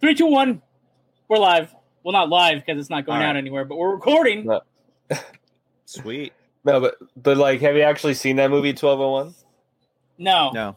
[0.00, 0.62] Three, two, one.
[1.28, 1.74] We're live.
[2.02, 4.46] Well, not live because it's not going All out anywhere, but we're recording.
[4.46, 4.60] No.
[5.84, 6.32] Sweet.
[6.64, 9.34] No, but but like, have you actually seen that movie Twelve Oh One?
[10.18, 10.76] No, No.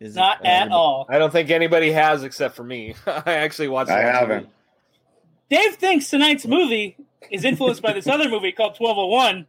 [0.00, 1.06] Is it- not at uh, all.
[1.08, 2.94] I don't think anybody has except for me.
[3.06, 3.90] I actually watched.
[3.90, 3.94] It.
[3.94, 4.36] I haven't.
[4.44, 4.50] movie.
[5.48, 6.96] Dave thinks tonight's movie
[7.30, 9.46] is influenced by this other movie called 1201,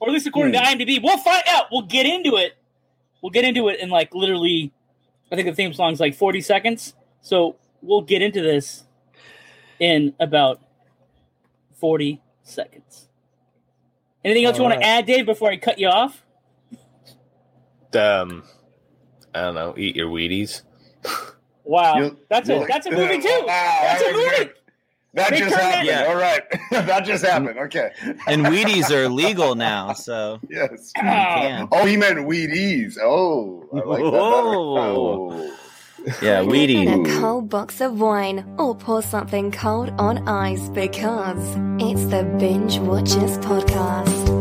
[0.00, 0.64] or at least according Hmm.
[0.64, 1.02] to IMDb.
[1.02, 1.66] We'll find out.
[1.70, 2.54] We'll get into it.
[3.22, 4.72] We'll get into it in like literally,
[5.30, 6.94] I think the theme song's like 40 seconds.
[7.22, 8.84] So we'll get into this
[9.78, 10.60] in about
[11.78, 13.08] 40 seconds.
[14.24, 16.22] Anything else you want to add, Dave, before I cut you off?
[17.94, 18.44] Um,
[19.34, 19.74] I don't know.
[19.76, 20.62] Eat your Wheaties.
[21.64, 23.28] Wow, You- that's a you- that's a movie too.
[23.46, 24.36] Wow, That's a that was movie.
[24.36, 24.54] good.
[25.14, 25.88] That They just happened.
[25.88, 26.42] it- All right.
[26.70, 27.58] that just happened.
[27.58, 27.90] Okay.
[28.28, 30.92] And Wheaties are legal now, so Yes.
[31.02, 31.68] Oh.
[31.72, 32.96] Oh, he meant Wheaties.
[33.00, 34.14] Oh, I like that.
[34.14, 35.56] Oh.
[36.22, 37.16] Yeah, Open Wheaties.
[37.16, 42.78] a cold box of wine or pour something cold on ice because it's the Binge
[42.78, 44.39] Watchers Podcast.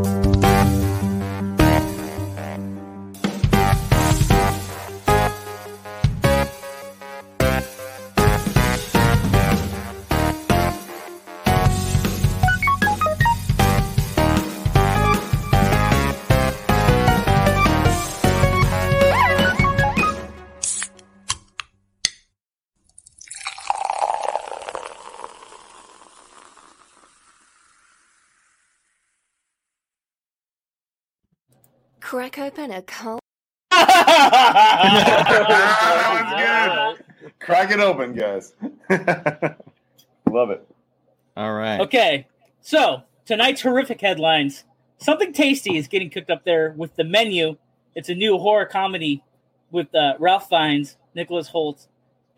[32.10, 33.20] Crack open a cold.
[33.70, 34.98] that
[36.98, 37.38] was good.
[37.40, 38.54] Crack it open, guys.
[40.28, 40.68] Love it.
[41.38, 41.80] All right.
[41.82, 42.26] Okay,
[42.62, 44.64] so tonight's horrific headlines.
[44.98, 47.58] Something tasty is getting cooked up there with the menu.
[47.94, 49.22] It's a new horror comedy
[49.70, 51.86] with uh, Ralph Fiennes, Nicholas Hoult,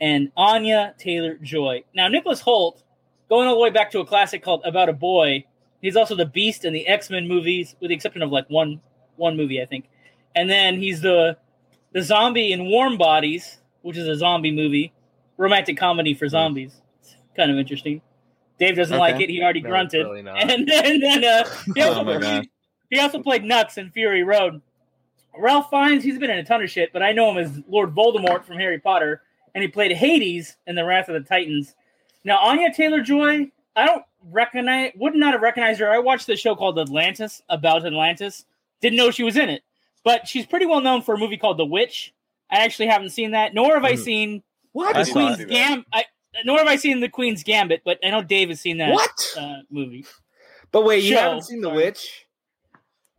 [0.02, 1.86] and Anya Taylor Joy.
[1.96, 2.84] Now, Nicholas Hoult,
[3.30, 5.46] going all the way back to a classic called About a Boy,
[5.82, 8.82] he's also the Beast in the X Men movies, with the exception of like one
[9.22, 9.86] one movie, I think.
[10.36, 11.38] And then he's the
[11.94, 14.94] the zombie in Warm Bodies, which is a zombie movie,
[15.38, 16.82] romantic comedy for zombies.
[17.02, 18.02] It's kind of interesting.
[18.60, 19.00] Dave doesn't Okay.
[19.00, 19.30] like it.
[19.30, 20.06] He already No, grunted.
[20.06, 21.44] really and then, then uh,
[21.76, 22.50] he, also Oh played,
[22.90, 24.62] he also played Nux in Fury Road.
[25.38, 27.96] Ralph Fiennes, he's been in a ton of shit, but I know him as Lord
[27.96, 29.22] Voldemort from Harry Potter,
[29.56, 31.74] and he played Hades in The Wrath of the Titans.
[32.24, 35.90] Now, Anya Taylor Joy, I don't recognize, would not have recognized her.
[35.90, 38.46] I watched the show called Atlantis about Atlantis.
[38.82, 39.64] Didn't know she was in it,
[40.04, 42.14] but she's pretty well known for a movie called The Witch.
[42.50, 44.04] I actually haven't seen that, nor have I Mhm.
[44.04, 44.44] seen
[44.74, 44.96] What?
[44.96, 45.50] The saw Queen's it.
[45.50, 45.86] Gam.
[45.94, 46.06] I,
[46.46, 49.34] nor have I seen the Queen's Gambit, but I know Dave has seen that What?
[49.38, 50.06] uh, movie.
[50.72, 51.20] But wait, you Show.
[51.22, 51.78] haven't seen The Sorry.
[51.78, 52.26] Witch?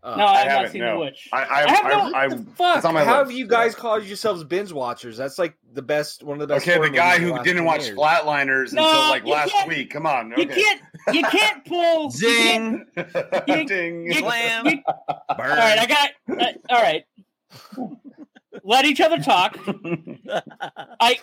[0.04, 0.94] Oh, no, I, I have not haven't, seen no.
[0.94, 1.28] The Witch.
[1.32, 2.76] I, I, I have no- I, I, What the fuck?
[2.78, 3.30] it's on my How list.
[3.30, 5.16] have you guys called yourselves binge watchers?
[5.16, 6.66] That's like the best, one of the best.
[6.66, 7.96] Okay, the guy who last didn't watch years.
[7.96, 9.90] Flatliners No, until like last week.
[9.90, 10.34] Come on.
[10.36, 10.80] You can't.
[11.12, 12.10] You can't pull.
[12.14, 13.46] you can't- Zing.
[13.46, 14.06] you- Ding.
[14.06, 14.66] you- Slam.
[14.66, 14.82] you-
[15.36, 15.50] Burn.
[15.50, 16.10] all right, I got.
[16.28, 17.04] Uh, all right.
[18.64, 19.56] Let each other talk.
[21.00, 21.18] I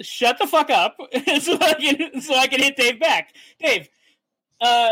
[0.00, 0.96] shut the fuck up
[1.40, 3.34] so I can so I can hit Dave back.
[3.60, 3.88] Dave,
[4.60, 4.90] uh,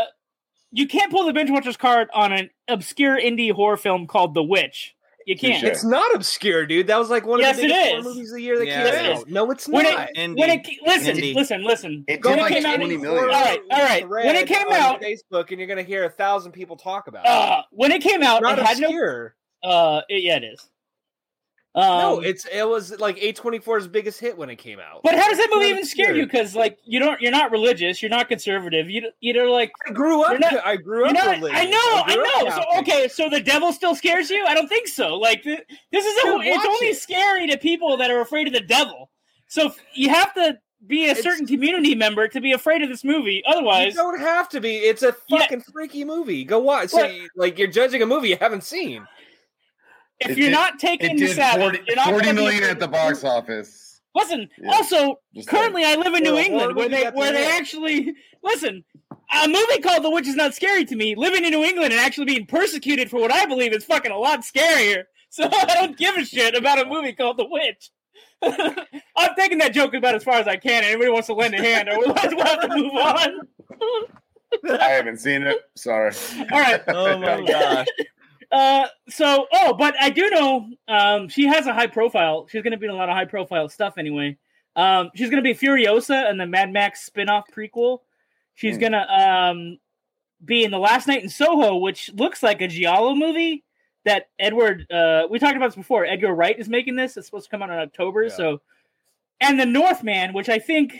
[0.71, 4.43] you can't pull the binge watchers card on an obscure indie horror film called The
[4.43, 4.95] Witch.
[5.25, 5.61] You can't.
[5.61, 5.69] Touche.
[5.69, 6.87] It's not obscure, dude.
[6.87, 8.65] That was like one Yes, of the it biggest horror movies of the year that
[8.65, 9.29] Yes, came it out.
[9.29, 10.09] No, it's When not.
[10.09, 10.39] it, Indie.
[10.39, 11.35] when it listen, Indie.
[11.35, 12.03] listen, listen.
[12.07, 13.25] It When did it like came out, 20 all million.
[13.27, 14.09] right, all right.
[14.09, 17.25] When it came on out, Facebook, and you're gonna hear a thousand people talk about
[17.25, 17.29] it.
[17.31, 18.87] uh, when it came out, not it had no.
[18.87, 19.35] obscure.
[19.61, 20.67] Uh, it- yeah, it is.
[21.75, 25.01] Um, no, it's it was like A24's biggest hit when it came out.
[25.03, 26.25] But how does that movie even scare you?
[26.25, 28.89] Because like you don't, you're not religious, you're not conservative.
[28.89, 30.39] You you're like I grew up.
[30.39, 31.13] Not- I grew up.
[31.13, 31.35] not.
[31.37, 31.59] religious.
[31.59, 32.51] I know, I up know.
[32.73, 34.43] So okay, so the devil still scares you?
[34.47, 35.15] I don't think so.
[35.15, 35.59] Like this
[36.05, 36.97] is a, it's only it.
[36.97, 39.11] scary to people that are afraid of the devil.
[39.47, 40.57] So you have to
[40.87, 43.43] be a It's- certain community member to be afraid of this movie.
[43.45, 44.77] Otherwise, You don't have to be.
[44.77, 45.39] It's a Yeah.
[45.41, 46.43] fucking freaky movie.
[46.45, 46.89] Go watch.
[46.89, 49.05] So you, like you're judging a movie you haven't seen.
[50.19, 52.33] If It you're did- not taking It the did Sabbath, 40, you're not 40 gonna
[52.35, 54.01] be million afraid at the box office.
[54.15, 54.71] Listen, Yeah.
[54.71, 57.53] also Just currently I live in New England where they where they hit.
[57.53, 58.13] actually
[58.43, 58.83] listen.
[59.43, 61.13] A movie called The Witch is not scary to me.
[61.15, 64.17] Living in New England and actually being persecuted for what I believe is fucking a
[64.17, 65.03] lot scarier.
[65.31, 67.91] So I don't give a shit about a movie called The Witch.
[68.41, 70.83] I'm taking that joke about as far as I can.
[70.83, 73.39] Anybody wants to lend a hand, or we'll have to have to move on.
[74.79, 75.59] I haven't seen it.
[75.75, 76.11] Sorry.
[76.51, 76.81] All right.
[76.87, 77.85] Oh my gosh.
[78.51, 82.47] Uh, so oh, but I do know um she has a high profile.
[82.49, 84.37] She's gonna be in a lot of high profile stuff anyway.
[84.75, 87.99] Um, she's gonna be Furiosa in the Mad Max spin-off prequel.
[88.55, 88.81] She's Hmm.
[88.81, 89.07] gonna
[89.49, 89.77] um
[90.43, 93.63] be in the Last Night in Soho, which looks like a Giallo movie
[94.05, 96.05] that Edward uh we talked about this before.
[96.05, 97.17] Edgar Wright is making this.
[97.17, 98.29] It's supposed to come out in October, Yeah.
[98.29, 98.61] so
[99.41, 100.93] and the Northman, which I think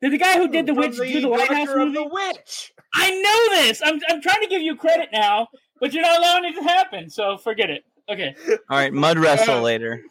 [0.00, 1.94] did the guy who did the From witch do the Lighthouse movie?
[1.94, 2.72] The Witch.
[2.94, 3.80] I know this.
[3.84, 5.48] I'm I'm trying to give you credit now,
[5.80, 7.10] but you're not allowing it to happen.
[7.10, 7.84] So forget it.
[8.08, 8.34] Okay.
[8.68, 10.02] All right, mud wrestle later.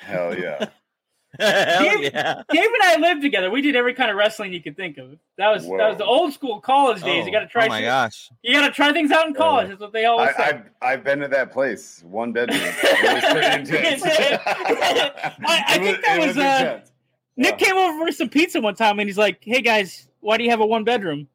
[0.00, 0.66] Hell yeah.
[1.38, 2.42] Hell Dave- yeah.
[2.50, 3.50] Dave and I lived together.
[3.50, 5.18] We did every kind of wrestling you could think of.
[5.36, 7.26] That was that was the old school college days.
[7.26, 7.66] you got to try.
[7.66, 8.30] Oh my shit- gosh.
[8.42, 9.68] You got to try things out in college.
[9.68, 10.42] That's what they always I, say.
[10.44, 12.58] I've I've been to that place, one bedroom.
[12.62, 14.02] It was pretty intense.
[14.06, 16.92] I- I think that it was, uh, intense.
[17.36, 20.44] Nick came over for some pizza one time, and he's like, "Hey guys, why do
[20.44, 21.28] you have a one bedroom?"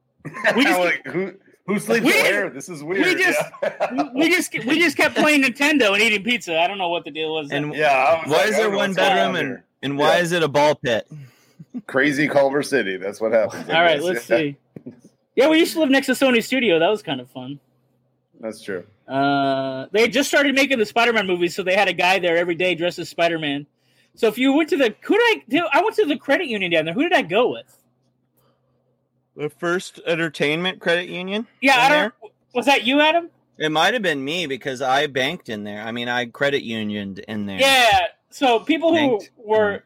[0.55, 1.33] we just- like, who
[1.73, 2.49] who sleeps we- where?
[2.49, 3.17] This is weird.
[3.17, 4.09] just- yeah.
[4.13, 6.59] We just we just kept playing Nintendo and eating pizza.
[6.59, 7.51] I don't know what the deal was.
[7.51, 8.21] And yeah.
[8.23, 9.63] Was why like, is there one bedroom and here.
[9.83, 10.21] and why Yeah.
[10.23, 11.07] is it a ball pit?
[11.87, 12.97] crazy Culver City?
[12.97, 13.69] That's what happens.
[13.69, 14.57] All right, let's Yeah, see.
[15.35, 16.79] Yeah, we used to live next to Sony Studio.
[16.79, 17.59] That was kind of fun.
[18.41, 18.83] That's true.
[19.07, 22.35] Uh, they had just started making the Spider-Man movies, so they had a guy there
[22.37, 23.65] every day dressed as Spider-Man.
[24.15, 25.67] So if you went to the who did I do?
[25.71, 26.93] I went to the credit union down there.
[26.93, 27.77] Who did I go with?
[29.35, 31.47] The first entertainment credit union?
[31.61, 32.13] Yeah, I don't.
[32.53, 33.29] Was that you, Adam?
[33.57, 35.81] It might have been me because I banked in there.
[35.83, 37.59] I mean, I credit unioned in there.
[37.59, 37.99] Yeah.
[38.29, 39.31] So people who Banked.
[39.37, 39.83] were,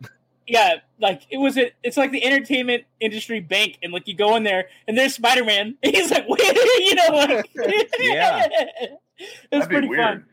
[0.47, 4.35] yeah, like it was a, it's like the entertainment industry bank, and like you go
[4.35, 6.39] in there and there's Spider Man, he's like, wait,
[6.79, 7.49] you know, like,
[7.99, 8.41] Yeah.
[9.17, 10.01] it's That'd be pretty weird.
[10.01, 10.25] fun.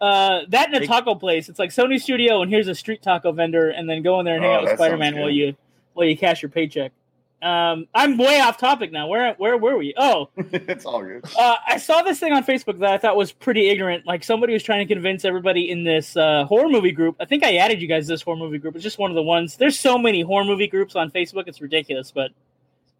[0.00, 1.48] Uh, that in a It- taco place.
[1.48, 4.34] It's like Sony Studio, and here's a street taco vendor, and then go in there
[4.34, 5.20] and hang Oh, out with that sounds Spider Man good.
[5.20, 5.56] while you
[5.94, 6.92] while you cash your paycheck.
[7.42, 9.08] Um, I'm way off topic now.
[9.08, 9.92] Where where were we?
[9.96, 11.24] Oh, it's all good.
[11.36, 14.06] uh, I saw this thing on Facebook that I thought was pretty ignorant.
[14.06, 17.16] Like somebody was trying to convince everybody in this uh, horror movie group.
[17.18, 18.76] I think I added you guys to this horror movie group.
[18.76, 19.56] It's just one of the ones.
[19.56, 21.48] There's so many horror movie groups on Facebook.
[21.48, 22.12] It's ridiculous.
[22.12, 22.30] But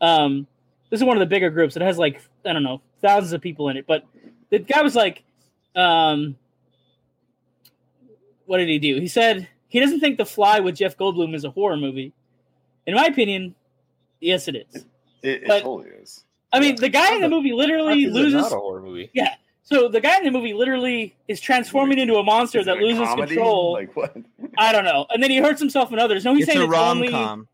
[0.01, 0.49] um,
[0.91, 1.77] this is one of the bigger groups.
[1.77, 3.87] It has like I don't know thousands of people in it.
[3.87, 4.05] But
[4.51, 5.23] the guy was like,
[5.77, 6.35] um,
[8.47, 8.99] what did he do?
[9.01, 12.13] He said he doesn't think The Fly with Jeff Goldblum is a horror movie.
[12.89, 13.55] In my opinion,
[14.23, 14.75] yes, it is.
[14.77, 14.85] It,
[15.43, 16.25] it but- totally is.
[16.55, 18.35] I mean, the guy in the movie literally How is loses.
[18.43, 19.11] not a horror movie.
[19.15, 19.35] Yeah.
[19.63, 22.81] So the guy in the movie literally is transforming into a monster Is that a
[22.83, 23.35] loses comedy?
[23.37, 23.73] control.
[23.73, 24.15] Like what?
[24.59, 25.07] I don't know.
[25.09, 26.27] And then he hurts himself and others.
[26.27, 27.09] No, he's it's saying a it's rom only.
[27.11, 27.49] com.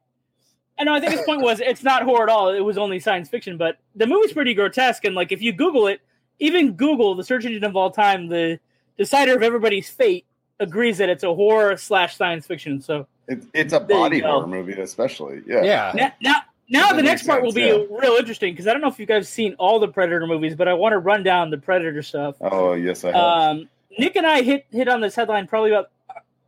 [0.81, 0.94] I know.
[0.94, 2.49] I think his point was it's not horror at all.
[2.49, 3.56] It was only science fiction.
[3.56, 5.05] But the movie's pretty grotesque.
[5.05, 6.00] And like if you Google it,
[6.41, 8.59] even Google, the search engine of all time, the
[8.97, 10.25] decider of everybody's fate,
[10.59, 12.81] agrees that it's a horror slash science fiction.
[12.81, 15.43] So It, it's a body horror movie, especially.
[15.47, 15.62] Yeah.
[15.62, 15.93] Yeah.
[15.94, 18.99] now, now, now the next part will be real interesting because I don't know if
[18.99, 21.59] you guys have seen all the Predator movies, but I want to run down the
[21.59, 22.37] Predator stuff.
[22.41, 23.17] Oh yes, I have.
[23.17, 23.69] Um,
[23.99, 25.91] Nick and I hit hit on this headline probably about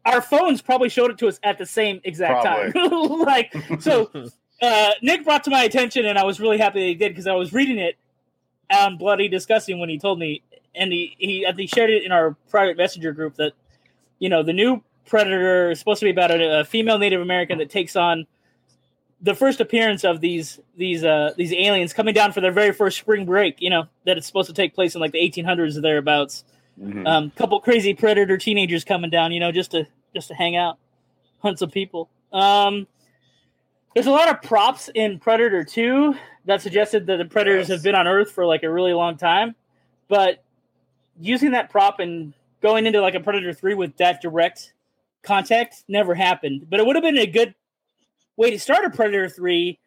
[0.05, 2.73] our phones probably showed it to us at the same exact time.
[3.21, 4.11] like so,
[4.63, 7.27] uh, Nick brought to my attention, and I was really happy that he did because
[7.27, 7.97] I was reading it
[8.71, 10.43] on Bloody Disgusting when he told me,
[10.75, 13.53] and he he I think shared it in our private messenger group that
[14.19, 17.59] you know the new Predator is supposed to be about a, a female Native American
[17.59, 18.27] that takes on
[19.23, 22.99] the first appearance of these these uh these aliens coming down for their very first
[22.99, 23.61] spring break.
[23.61, 26.45] You know that it's supposed to take place in like the 1800s or thereabouts
[26.81, 27.07] Mhm.
[27.07, 30.79] um, couple crazy predator teenagers coming down, you know, just to just to hang out,
[31.43, 32.09] hunt some people.
[32.33, 32.87] Um,
[33.95, 36.15] there's a lot of props in Predator 2
[36.47, 37.77] that suggested that the predators Yes.
[37.79, 39.55] have been on Earth for like a really long time,
[40.09, 40.43] but
[41.21, 42.33] using that prop and
[42.63, 44.73] going into like a Predator 3 with that direct
[45.23, 46.67] contact never happened.
[46.71, 47.55] But it would have been a good
[48.41, 49.79] way to start a Predator 3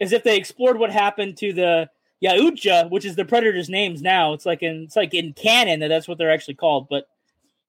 [0.00, 1.90] is if they explored what happened to the
[2.22, 4.32] Yautja, which is the predator's names now.
[4.32, 6.88] It's like in it's like in canon that that's what they're actually called.
[6.88, 7.08] But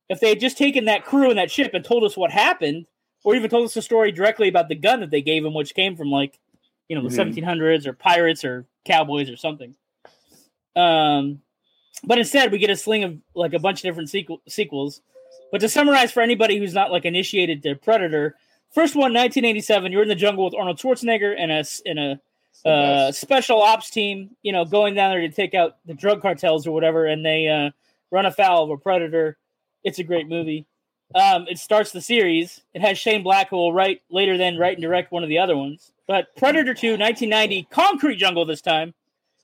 [0.10, 2.86] if they had just taken that crew and that ship and told us what happened,
[3.26, 5.76] or even told us a story directly about the gun that they gave him, which
[5.76, 6.40] came from like
[6.88, 7.18] you know the Mhm.
[7.18, 9.76] 1700s or pirates or cowboys or something.
[10.76, 11.42] Um,
[12.06, 15.02] but instead we get a sling of like a bunch of different sequel- sequels.
[15.52, 18.38] But to summarize for anybody who's not like initiated to Predator,
[18.74, 22.22] first one 1987, you're in the jungle with Arnold Schwarzenegger and a in a
[22.66, 26.66] uh, special ops team, you know, going down there to take out the drug cartels
[26.66, 27.72] or whatever, and they uh,
[28.12, 29.38] run afoul of a predator.
[29.84, 30.66] It's a great movie.
[31.16, 32.62] Um, it starts the series.
[32.74, 35.40] It has Shane Black, who will write later, then write and direct one of the
[35.40, 35.94] other ones.
[36.08, 38.94] But Predator 2, 1990, Concrete Jungle this time,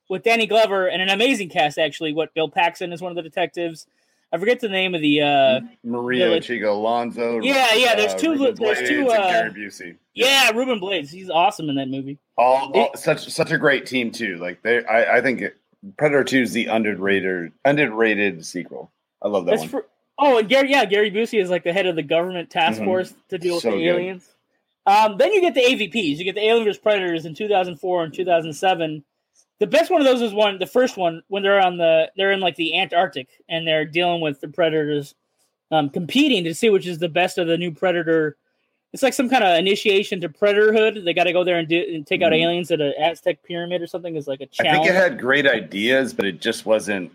[0.10, 2.13] with Danny Glover and an amazing cast, actually.
[2.13, 3.88] What Bill Paxton is one of the detectives.
[4.33, 5.21] I forget the name of the.
[5.21, 7.39] Uh, Maria like- Chico Alonso.
[7.41, 9.95] Yeah, yeah, there's two- Ruben there's two, uh, Gary Busey.
[10.15, 11.11] yeah, Ruben Blades.
[11.11, 12.17] He's awesome in that movie.
[12.35, 14.37] All, all such such a great team too.
[14.37, 15.55] Like they, I, I think it,
[15.97, 18.91] Predator Two is the underrated underrated sequel.
[19.21, 19.67] I love that one.
[19.67, 19.85] for
[20.17, 22.85] oh, and Gary, yeah, Gary Busey is like the head of the government task Mhm.
[22.85, 23.81] force to deal with the good.
[23.81, 24.27] aliens.
[24.87, 26.17] Um, then you get the AVPs.
[26.17, 29.03] You get the Alien vs Predators in 2004 and 2007.
[29.60, 32.31] The best one of those is one, the first one when they're on the they're
[32.31, 35.15] in like the Antarctic and they're dealing with the predators,
[35.72, 38.36] um, competing to see which is the best of the new predator
[38.91, 41.03] it's like some kind of initiation to predatorhood.
[41.03, 42.43] They got to go there and do and take out Mhm.
[42.43, 44.15] aliens at an Aztec pyramid or something.
[44.15, 44.75] Is like a challenge.
[44.81, 47.12] I think it had great ideas, but it just wasn't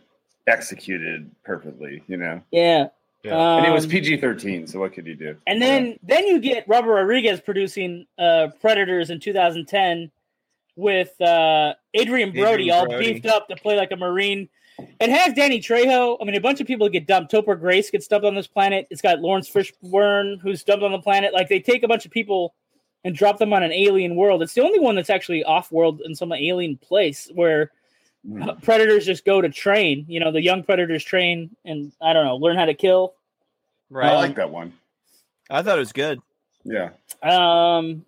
[0.48, 2.40] executed perfectly, you know.
[2.50, 2.88] yeah.
[3.24, 3.56] Yeah.
[3.58, 5.36] And it was Um, PG thirteen, so what could you do?
[5.46, 10.10] And then then you get Robert Rodriguez producing uh, Predators in 2010
[10.78, 13.14] with uh, Adrien Brody Adrien all Brody.
[13.14, 14.48] beefed up to play like a Marine.
[15.00, 16.16] It has Danny Trejo.
[16.20, 17.32] I mean, a bunch of people get dumped.
[17.32, 18.86] Topher Grace gets dumped on this planet.
[18.90, 21.34] It's got Laurence Fishburne who's dumped on the planet.
[21.34, 22.54] Like they take a bunch of people
[23.04, 24.40] and drop them on an alien world.
[24.40, 27.72] It's the only one that's actually off world in some alien place where
[28.28, 28.62] Mhm.
[28.62, 30.04] predators just go to train.
[30.08, 33.14] You know, the young predators train and I don't know, learn how to kill.
[33.90, 34.10] Right.
[34.12, 34.72] I like that one.
[35.50, 36.20] I thought it was good.
[36.64, 36.90] Yeah.
[37.22, 38.04] Um,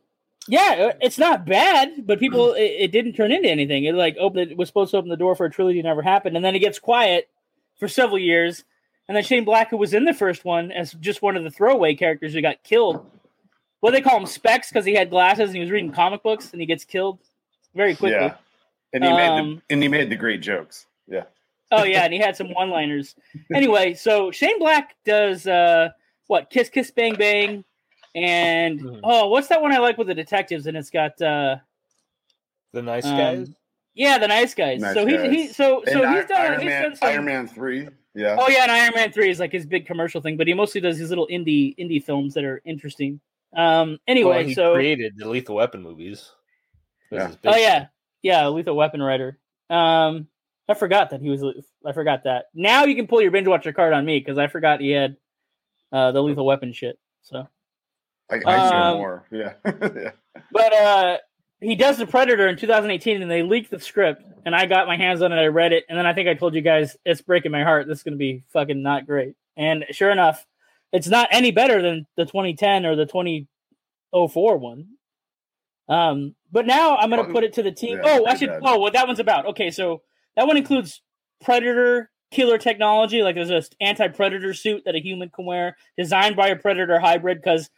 [0.49, 3.85] yeah, it's not bad, but people it, it didn't turn into anything.
[3.85, 6.37] It like opened it was supposed to open the door for a trilogy, never happened,
[6.37, 7.29] and then it gets quiet
[7.79, 8.65] for several years.
[9.09, 11.51] And then Shane Black, who was in the first one as just one of the
[11.51, 13.05] throwaway characters who got killed.
[13.81, 16.53] What they call him Specs because he had glasses and he was reading comic books
[16.53, 17.19] and he gets killed
[17.75, 18.19] very quickly.
[18.21, 18.35] Yeah.
[18.93, 20.87] And he made Um, the and he made the great jokes.
[21.09, 21.25] Yeah.
[21.73, 23.15] Oh yeah, and he had some one-liners.
[23.55, 25.91] Anyway, so Shane Black does uh
[26.27, 26.51] what?
[26.51, 27.65] Kiss Kiss Bang Bang,
[28.15, 29.01] and Mhm.
[29.05, 30.67] oh, what's that one I like with the detectives?
[30.67, 31.57] And it's got uh
[32.73, 33.51] The nice um, guys.
[33.95, 34.81] yeah, the nice guys.
[34.81, 35.31] Nice so he Guys.
[35.31, 37.89] he so so And he's done Iron he's Man done some, Iron Man three.
[38.15, 38.37] Yeah.
[38.39, 40.81] Oh yeah, and Iron Man three is like his big commercial thing, but he mostly
[40.81, 43.21] does these little indie indie films that are interesting.
[43.57, 43.99] Um.
[44.07, 46.31] Anyway, Well, he so created the Lethal Weapon movies.
[47.11, 47.33] Yeah.
[47.45, 47.87] oh yeah,
[48.23, 49.39] yeah, Lethal Weapon writer.
[49.69, 50.29] Um,
[50.69, 51.43] I forgot that he was.
[51.85, 52.47] I forgot that.
[52.55, 55.17] Now you can pull your binge watcher card on me because I forgot he had
[55.93, 56.99] uh, the Lethal Weapon shit.
[57.23, 57.49] So,
[58.31, 59.27] I, I should um, more.
[59.33, 59.53] Yeah.
[59.65, 60.11] yeah.
[60.53, 61.17] but uh,
[61.61, 64.97] he does the Predator in 2018, and they leaked the script, and I got my
[64.97, 65.37] hands on it.
[65.37, 67.87] I read it, and then I think I told you guys it's breaking my heart.
[67.87, 69.35] This is going to be fucking not great.
[69.57, 70.47] And sure enough,
[70.93, 74.87] it's not any better than the 2010 or the 2004 one.
[75.89, 78.01] Um, but now I'm going to put it to the team.
[78.03, 78.49] yeah, oh, I should.
[78.49, 78.61] bad.
[78.63, 79.47] Oh, what that one's about?
[79.47, 80.03] Okay, so
[80.37, 81.03] that one includes
[81.45, 83.23] Predator killer technology.
[83.23, 87.39] Like there's a anti-predator suit that a human can wear, designed by a predator hybrid.
[87.43, 87.71] Because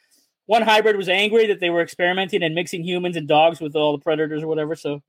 [0.47, 3.97] one hybrid was angry that they were experimenting and mixing humans and dogs with all
[3.97, 4.75] the predators or whatever.
[4.75, 5.03] So,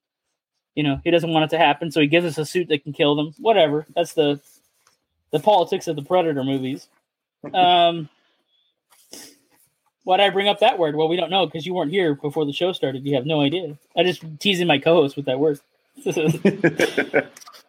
[0.75, 1.91] you know, he doesn't want it to happen.
[1.91, 3.33] So he gives us a suit that can kill them.
[3.39, 3.85] Whatever.
[3.95, 4.39] That's the
[5.31, 6.87] the politics of the predator movies.
[7.53, 8.07] Um.
[10.05, 10.95] Why did I bring up that word?
[10.95, 13.05] Well, we don't know because you weren't here before the show started.
[13.05, 13.77] You have no idea.
[13.97, 15.59] I just teasing my co-host with that word.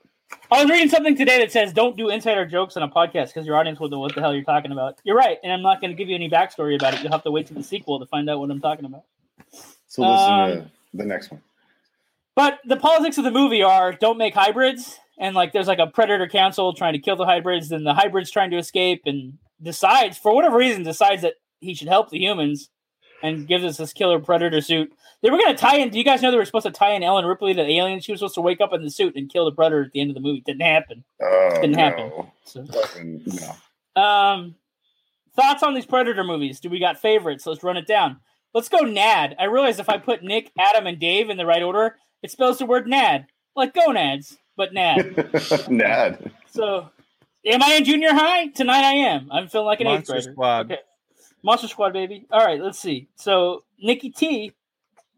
[0.54, 3.44] I was reading something today that says don't do insider jokes on a podcast because
[3.44, 5.00] your audience will know what the hell you're talking about.
[5.02, 7.02] You're right, and I'm not going to give you any backstory about it.
[7.02, 9.02] You'll have to wait to the sequel to find out what I'm talking about.
[9.88, 11.42] so listen Um, to the next one.
[12.36, 15.88] But the politics of the movie are don't make hybrids, and like there's like a
[15.88, 20.18] predator council trying to kill the hybrids, and the hybrids trying to escape, and decides
[20.18, 22.70] for whatever reason decides that he should help the humans,
[23.24, 24.92] and gives us this killer predator suit.
[25.24, 25.88] They were going to tie in.
[25.88, 27.98] Do you guys know they were supposed to tie in Ellen Ripley to the alien?
[28.00, 30.02] She was supposed to wake up in the suit and kill the predator at the
[30.02, 30.42] end of the movie.
[30.44, 31.02] Didn't happen.
[31.22, 31.82] Oh, didn't no.
[31.82, 32.12] happen.
[32.44, 32.66] So.
[33.96, 34.02] No.
[34.02, 34.54] Um,
[35.34, 36.60] thoughts on these Predator movies?
[36.60, 37.46] Do we got favorites?
[37.46, 38.20] Let's run it down.
[38.52, 39.36] Let's go NAD.
[39.38, 42.58] I realize if I put Nick, Adam, and Dave in the right order, it spells
[42.58, 43.24] the word NAD,
[43.56, 45.68] like gonads, but NAD.
[45.70, 46.32] Nad.
[46.50, 46.90] so,
[47.46, 48.48] am I in junior high?
[48.48, 49.30] Tonight I am.
[49.32, 50.34] I'm feeling like an Monster eighth grader.
[50.34, 50.72] Squad.
[50.72, 50.82] Okay.
[51.42, 52.26] Monster Squad, baby.
[52.30, 53.08] All right, let's see.
[53.16, 54.52] So, Nikki T.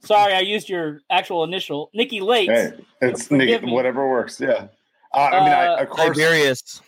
[0.00, 1.90] Sorry, I used your actual initial.
[1.94, 2.48] Nikki Late.
[2.50, 2.72] Hey,
[3.02, 3.72] it's Forgive me.
[3.72, 4.40] whatever works.
[4.40, 4.68] Yeah.
[5.12, 6.82] Uh, I mean, I, Uh, of course, Tiberius.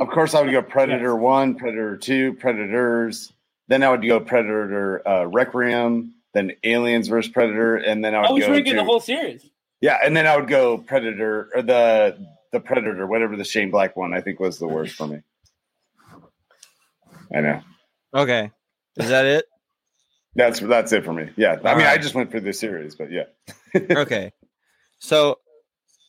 [0.00, 3.32] of course, I would go Predator One, Predator Two, Predators.
[3.68, 6.14] Then I would go Predator uh, Requiem.
[6.34, 9.44] Then Aliens versus Predator, and then I would I was go to the whole series.
[9.82, 12.16] yeah, and then I would go Predator or the
[12.52, 15.20] the Predator, whatever the Shane Black one I think was the worst for me.
[17.34, 17.60] I know
[18.14, 18.50] Okay.
[18.96, 19.44] Is that it?
[20.34, 21.30] That's that's it for me.
[21.36, 23.24] Yeah, I All mean, I just went for the series, but yeah,
[23.90, 24.32] okay.
[24.98, 25.38] So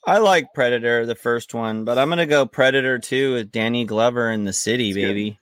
[0.05, 4.29] I like Predator, the first one, but I'm gonna go Predator 2 with Danny Glover
[4.31, 5.01] in the city, good.
[5.01, 5.39] baby.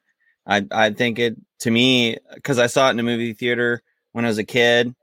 [0.47, 3.81] I I think it to me because I saw it in a movie theater
[4.13, 4.93] when I was a kid,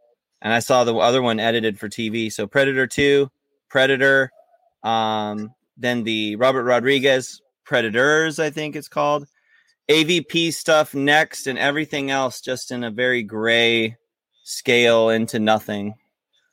[0.42, 2.32] and I saw the other one edited for TV.
[2.32, 3.30] So Predator 2,
[3.68, 4.30] Predator,
[4.82, 9.26] um, then the Robert Rodriguez Predators, I think it's called.
[9.88, 13.96] AVP stuff next, and everything else just in a very gray
[14.44, 15.94] scale into nothing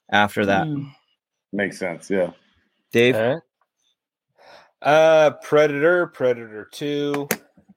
[0.09, 0.67] after that.
[0.67, 0.91] Mm.
[1.51, 2.09] makes sense.
[2.09, 2.31] Yeah,
[2.91, 3.41] Dave, Alright.
[4.81, 7.27] Uh, Predator, Predator Two,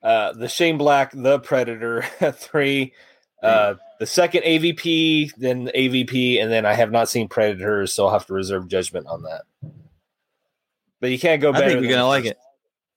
[0.03, 2.03] uh, the Shane Black, the Predator
[2.35, 2.93] Three,
[3.43, 8.07] uh, the second AVP, then the AVP, and then I have not seen Predators, so
[8.07, 9.43] I'll have to reserve judgment on that.
[11.01, 12.39] But you can't go I think you're gonna like it.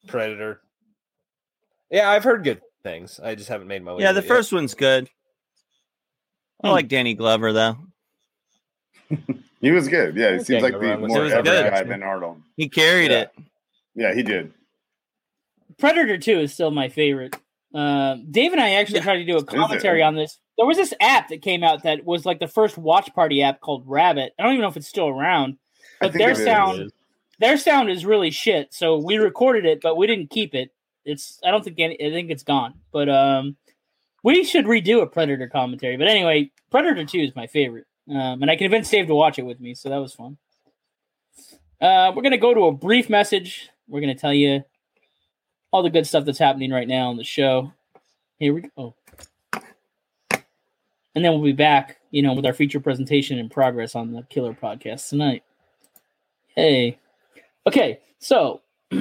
[0.08, 0.62] Predator.
[1.92, 3.20] Yeah, I've heard good things.
[3.22, 4.02] I just haven't made my way.
[4.02, 4.28] Yeah, the it yet.
[4.30, 5.10] first one's good.
[6.64, 7.78] I like Danny Glover though.
[9.62, 10.16] He was good.
[10.16, 11.20] Yeah, he Can't seems like the wrong more it.
[11.20, 11.70] It was ever good.
[11.72, 12.42] guy than Arnold.
[12.58, 13.20] He carried Yeah.
[13.20, 13.32] it.
[13.94, 14.54] Yeah, he did.
[15.78, 17.36] Predator 2 is still my favorite.
[17.72, 19.04] Uh, Dave and I actually Yeah.
[19.04, 20.40] tried to do a commentary on this.
[20.58, 23.60] There was this app that came out that was like the first watch party app
[23.62, 24.34] called Rabbit.
[24.40, 25.58] I don't even know if it's still around,
[26.00, 26.44] but their it is.
[26.44, 26.92] sound
[27.38, 28.74] their sound is really shit.
[28.74, 30.72] So we recorded it, but we didn't keep it.
[31.06, 32.76] It's I don't think any, I think it's gone.
[32.92, 33.56] But um,
[34.24, 35.98] we should redo a Predator commentary.
[35.98, 39.46] But anyway, Predator Two is my favorite, um, and I convinced Dave to watch it
[39.46, 40.38] with me, so that was fun.
[41.80, 43.70] Uh, we're gonna go to a brief message.
[43.88, 44.64] We're gonna tell you
[45.72, 47.72] all the good stuff that's happening right now on the show.
[48.38, 48.96] Here we go.
[51.14, 54.24] And then we'll be back, you know, with our feature presentation in progress on the
[54.24, 55.44] Killer Podcast tonight.
[56.56, 56.98] Hey.
[57.68, 58.62] Okay, so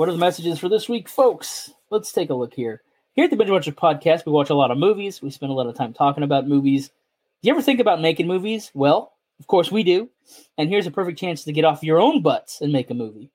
[0.00, 1.74] what are the messages for this week, folks?
[1.90, 2.80] Let's take a look here.
[3.12, 5.20] Here at the Binge Watcher Podcast, we watch a lot of movies.
[5.20, 6.88] We spend a lot of time talking about movies.
[6.88, 6.94] Do
[7.42, 8.70] you ever think about making movies?
[8.72, 10.08] Well, of course we do.
[10.56, 13.28] And here's a perfect chance to get off your own butts and make a movie.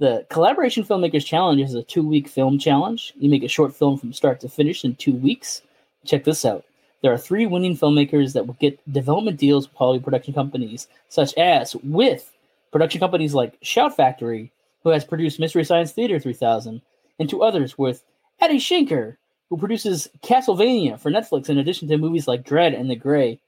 [0.00, 3.14] The Collaboration Filmmakers Challenge is a two week film challenge.
[3.16, 5.62] You make a short film from start to finish in two weeks.
[6.04, 6.66] Check this out.
[7.00, 11.32] There are three winning filmmakers that will get development deals with Hollywood production companies, such
[11.38, 12.30] as with
[12.70, 16.82] production companies like Shout Factory, who has produced Mystery Science Theater 3000,
[17.18, 18.02] and to others with
[18.40, 22.96] Adi Shankar, who produces Castlevania for Netflix in addition to movies like Dredd and The
[22.96, 23.38] Grey.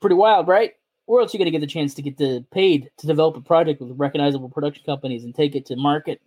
[0.00, 0.74] Pretty wild, right?
[1.06, 3.36] Where else are you going to get the chance to get the paid to develop
[3.36, 6.20] a project with recognizable production companies and take it to market?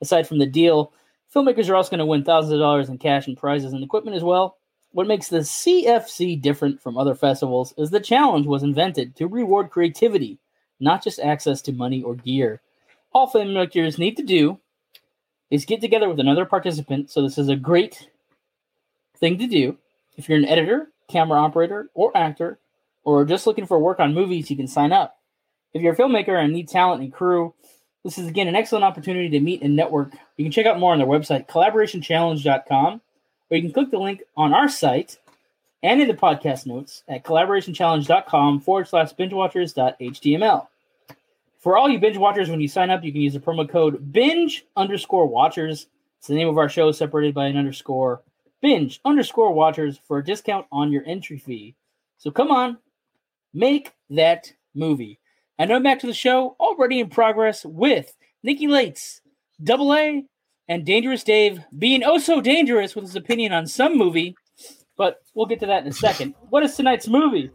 [0.00, 0.92] Aside from the deal,
[1.34, 4.16] filmmakers are also going to win thousands of dollars in cash and prizes and equipment
[4.16, 4.58] as well.
[4.92, 9.70] What makes the CFC different from other festivals is the challenge was invented to reward
[9.70, 10.38] creativity,
[10.78, 12.60] not just access to money or gear.
[13.14, 14.58] All filmmakers need to do
[15.50, 17.10] is get together with another participant.
[17.10, 18.08] So this is a great
[19.16, 19.78] thing to do.
[20.16, 22.58] If you're an editor, camera operator, or actor,
[23.04, 25.18] or just looking for work on movies, you can sign up.
[25.72, 27.54] If you're a filmmaker and need talent and crew,
[28.02, 30.12] this is again an excellent opportunity to meet and network.
[30.36, 33.00] You can check out more on their website, collaborationchallenge.com,
[33.50, 35.18] or you can click the link on our site
[35.82, 40.66] and in the podcast notes at collaborationchallenge.com forward slash bingewatchers.html.
[41.64, 44.12] For all you binge watchers, when you sign up, you can use the promo code
[44.12, 45.86] binge underscore watchers.
[46.18, 48.22] It's the name of our show separated by an underscore.
[48.60, 51.74] Binge underscore watchers for a discount on your entry fee.
[52.18, 52.76] So come on,
[53.54, 55.20] make that movie.
[55.58, 59.22] And now back to the show, already in progress with Nikki Lates,
[59.62, 60.22] Double A,
[60.68, 64.36] and Dangerous Dave being oh so dangerous with his opinion on some movie.
[64.98, 66.34] But we'll get to that in a second.
[66.50, 67.52] What is tonight's movie?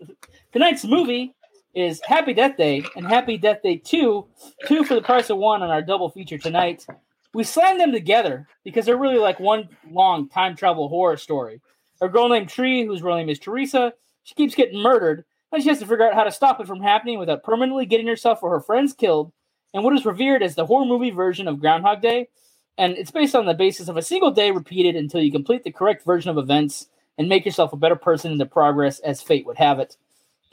[0.52, 1.36] tonight's movie
[1.74, 4.26] is Happy Death Day and Happy Death Day 2,
[4.66, 6.86] two for the price of one on our double feature tonight.
[7.32, 11.62] We slammed them together because they're really like one long time travel horror story.
[12.02, 15.70] A girl named Tree, whose real name is Teresa, she keeps getting murdered, and she
[15.70, 18.50] has to figure out how to stop it from happening without permanently getting herself or
[18.50, 19.32] her friends killed.
[19.72, 22.28] And what is revered as the horror movie version of Groundhog Day,
[22.76, 25.72] and it's based on the basis of a single day repeated until you complete the
[25.72, 29.46] correct version of events and make yourself a better person in the progress as fate
[29.46, 29.96] would have it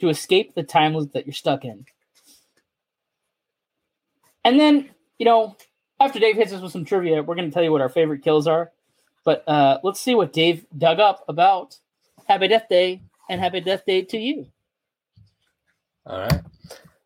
[0.00, 1.84] to escape the time loop that you're stuck in.
[4.44, 5.56] And then, you know,
[6.00, 8.22] after Dave hits us with some trivia, we're going to tell you what our favorite
[8.22, 8.72] kills are.
[9.24, 11.76] But uh, let's see what Dave dug up about
[12.26, 14.46] Happy Death Day and Happy Death Day to you.
[16.06, 16.40] All right.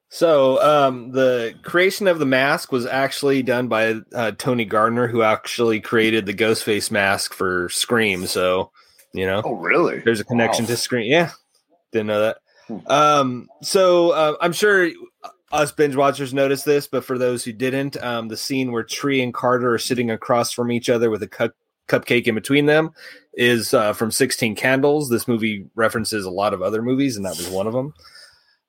[0.09, 5.22] So um, the creation of the mask was actually done by uh, Tony Gardner, who
[5.22, 8.26] actually created the Ghostface mask for Scream.
[8.26, 8.70] So,
[9.12, 9.98] you know, Oh, really?
[10.04, 10.68] there's a connection Wow.
[10.68, 11.11] to Scream.
[11.11, 11.33] Yeah,
[11.90, 12.37] didn't know that.
[12.87, 14.90] Um, so uh, I'm sure
[15.53, 19.22] us binge watchers noticed this, but for those who didn't, um, the scene where Tree
[19.22, 21.53] and Carter are sitting across from each other with a cup
[21.88, 22.90] cupcake in between them
[23.35, 25.11] is uh, from 16 Candles.
[25.11, 27.92] This movie references a lot of other movies, and that was one of them.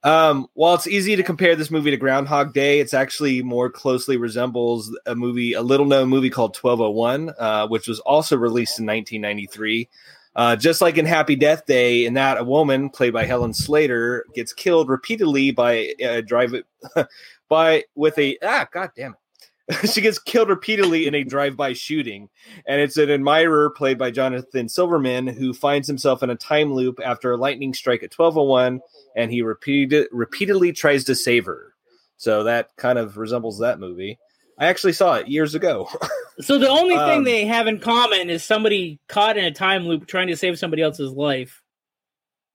[0.03, 4.17] Um, while it's easy to compare this movie to Groundhog Day, it's actually more closely
[4.17, 8.85] resembles a movie, a little known movie called 1201, uh, which was also released in
[8.85, 9.89] 1993.
[10.35, 14.25] Uh, just like in Happy Death Day, in that a woman played by Helen Slater
[14.35, 16.53] gets killed repeatedly by uh, drive
[17.49, 19.19] by with a ah god damn it.
[19.91, 22.29] she gets killed repeatedly in a drive-by shooting,
[22.67, 26.99] and it's an admirer played by Jonathan Silverman who finds himself in a time loop
[27.03, 28.81] after a lightning strike at 1201
[29.15, 31.73] and he repeated repeatedly tries to save her.
[32.17, 34.19] So that kind of resembles that movie.
[34.59, 35.89] I actually saw it years ago.
[36.39, 39.87] So the only thing Um, they have in common is somebody caught in a time
[39.87, 41.61] loop trying to save somebody else's life.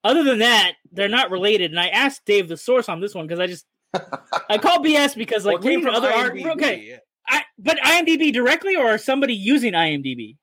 [0.04, 1.70] Other than that, they're not related.
[1.70, 3.66] And I asked Dave the source on this one because I just
[4.48, 6.38] I call BS because like Well, came from other art.
[6.38, 10.36] Okay, I, but IMDb directly or somebody using IMDb?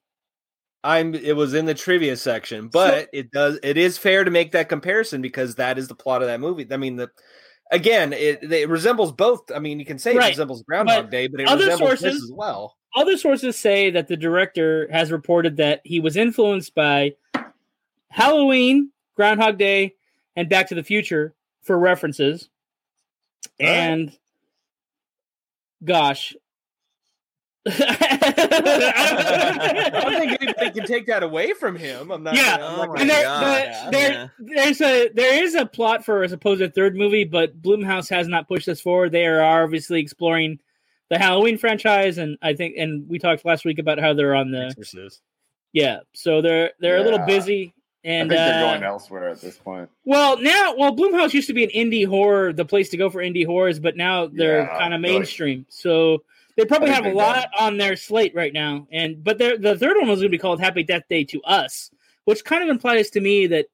[0.83, 4.51] I'm it was in the trivia section, but it does it is fair to make
[4.51, 6.67] that comparison because that is the plot of that movie.
[6.71, 7.09] I mean the
[7.71, 9.51] again it, it resembles both.
[9.53, 11.91] I mean you can say Right, it resembles Groundhog but Day, but it other resembles
[11.91, 12.75] this sources- as well.
[12.95, 17.13] Other sources say that the director has reported that he was influenced by
[18.09, 19.93] Halloween, Groundhog Day,
[20.35, 22.49] and Back to the Future for references.
[23.61, 23.75] All right.
[23.75, 24.17] And
[25.83, 26.35] gosh.
[27.67, 32.11] I don't think anybody can take that away from him.
[32.11, 32.35] I'm not.
[32.35, 32.55] Yeah.
[32.55, 33.85] I'm not Oh gonna- and there, God.
[33.85, 34.27] the- there, Yeah.
[34.39, 38.47] there's a there is a plot for a supposed third movie, but Blumhouse has not
[38.47, 39.11] pushed this forward.
[39.11, 40.59] They are obviously exploring
[41.09, 44.51] the Halloween franchise, and I think, and we talked last week about how they're on
[44.51, 45.21] the Exorcist.
[45.73, 47.25] yeah, so they're they're a little Yeah.
[47.25, 47.73] busy.
[48.05, 49.89] I And think they're uh, going elsewhere at this point.
[50.05, 53.21] well, now, well, Blumhouse used to be an indie horror, the place to go for
[53.21, 55.13] indie horrors, but now they're Yeah, kind of really.
[55.15, 55.65] mainstream.
[55.67, 56.23] So
[56.57, 58.87] they probably have a they're lot on their slate right now.
[58.91, 61.41] And but they're- the third one was going to be called Happy Death Day to
[61.43, 61.89] Us,
[62.25, 63.67] which kind of implies to me that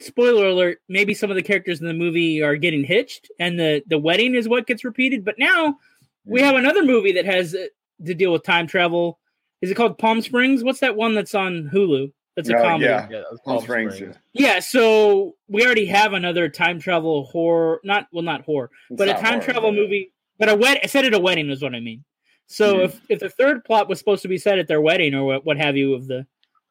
[0.00, 3.82] spoiler alert, maybe some of the characters in the movie are getting hitched, and the
[3.86, 5.24] the wedding is what gets repeated.
[5.24, 5.76] But now
[6.24, 7.66] we have another movie that has uh,
[8.06, 9.18] to deal with time travel.
[9.62, 10.64] Is it called Palm Springs?
[10.64, 12.10] What's that one that's on Hulu?
[12.36, 12.84] That's a Oh, comedy.
[12.86, 13.06] yeah.
[13.10, 13.94] Yeah, that's Palm Palm Springs.
[13.96, 14.16] Springs.
[14.32, 19.08] Yeah, so we already have another time travel horror, not well, not horror, It's but
[19.08, 20.12] a time horror, travel but- movie.
[20.38, 22.02] But a wed, I said at a wedding is what I mean.
[22.50, 25.24] So if if the third plot was supposed to be set at their wedding or
[25.24, 26.26] what, what have you of the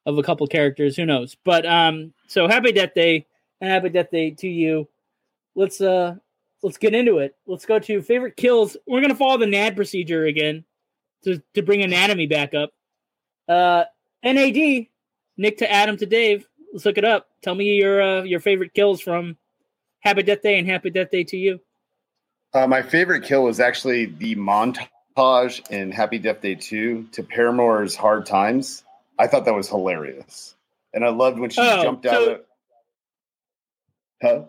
[0.05, 1.37] of a couple characters, who knows?
[1.45, 3.25] But um, so happy death day
[3.61, 4.89] and happy death day to you.
[5.55, 6.15] Let's uh
[6.61, 7.33] let's get into it.
[7.47, 8.75] Let's go to favorite kills.
[8.87, 10.65] We're gonna follow the NAD procedure again
[11.23, 12.73] to to bring anatomy back up.
[13.47, 13.85] Uh,
[14.21, 14.87] NAD
[15.37, 16.45] Nick to Adam to Dave.
[16.73, 17.29] Let's look it up.
[17.41, 19.37] Tell me your uh, your favorite kills from
[20.01, 21.61] Happy Death Day and Happy Death Day to you.
[22.53, 24.89] Uh, my favorite kill was actually the montage
[25.69, 28.83] in Happy Death Day 2 to Paramore's Hard Times.
[29.17, 30.55] I thought that was hilarious.
[30.93, 32.41] And I loved when she Oh, jumped out so- of
[34.21, 34.43] Huh?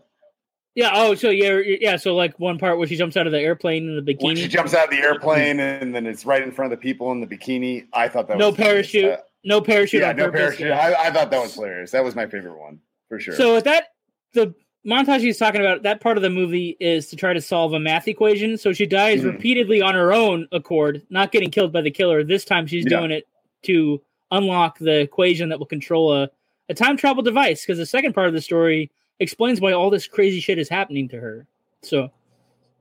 [0.74, 0.90] Yeah.
[0.94, 1.96] Oh, so yeah, yeah.
[1.96, 4.48] So like one part where she jumps out of the airplane in the When she
[4.48, 7.20] jumps out of the airplane and then it's right in front of the people in
[7.20, 7.86] the bikini.
[7.92, 9.18] I thought that No was parachute.
[9.44, 10.56] No parachute yeah, no purpose.
[10.56, 10.72] parachute.
[10.72, 11.90] I, I thought that was hilarious.
[11.92, 13.34] That was my favorite one for sure.
[13.34, 13.88] So with that,
[14.34, 14.54] the
[14.86, 17.80] montage he's talking about, that part of the movie is to try to solve a
[17.80, 18.56] math equation.
[18.56, 19.32] So she dies Mhm.
[19.32, 22.24] repeatedly on her own accord, not getting killed by the killer.
[22.24, 22.98] This time she's Yeah.
[23.00, 23.26] doing it
[23.64, 26.30] to unlock the equation that will control a,
[26.68, 27.62] a time travel device.
[27.62, 31.08] Because the second part of the story explains why all this crazy shit is happening
[31.08, 31.46] to her.
[31.82, 32.10] So,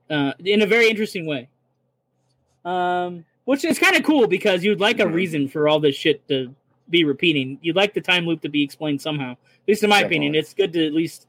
[0.08, 1.48] uh, in a very interesting way.
[2.64, 5.14] Um, which is kind of cool because you'd like a Mhm.
[5.14, 6.54] reason for all this shit to
[6.88, 7.58] be repeating.
[7.62, 9.32] You'd like the time loop to be explained somehow.
[9.32, 11.26] At least in my opinion, it's good to at least.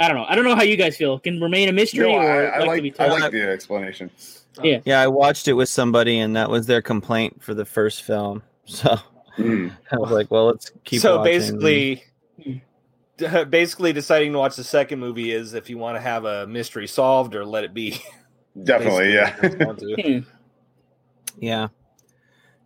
[0.00, 0.26] I don't know.
[0.28, 1.14] I don't know how you guys feel.
[1.16, 3.32] It can remain a mystery no, or I, I like, like to be I like
[3.32, 4.10] the explanation.
[4.62, 5.00] Yeah, yeah.
[5.00, 8.42] I watched it with somebody, and that was their complaint for the first film.
[8.66, 8.96] So
[9.38, 9.70] Mm.
[9.92, 11.32] I was like, "Well, let's keep." so watching.
[11.32, 12.04] basically,
[13.48, 16.88] basically deciding to watch the second movie is if you want to have a mystery
[16.88, 18.00] solved or let it be.
[18.64, 19.36] Definitely, yeah.
[19.36, 20.02] what it comes down to.
[20.02, 20.18] Hmm.
[21.38, 21.68] yeah,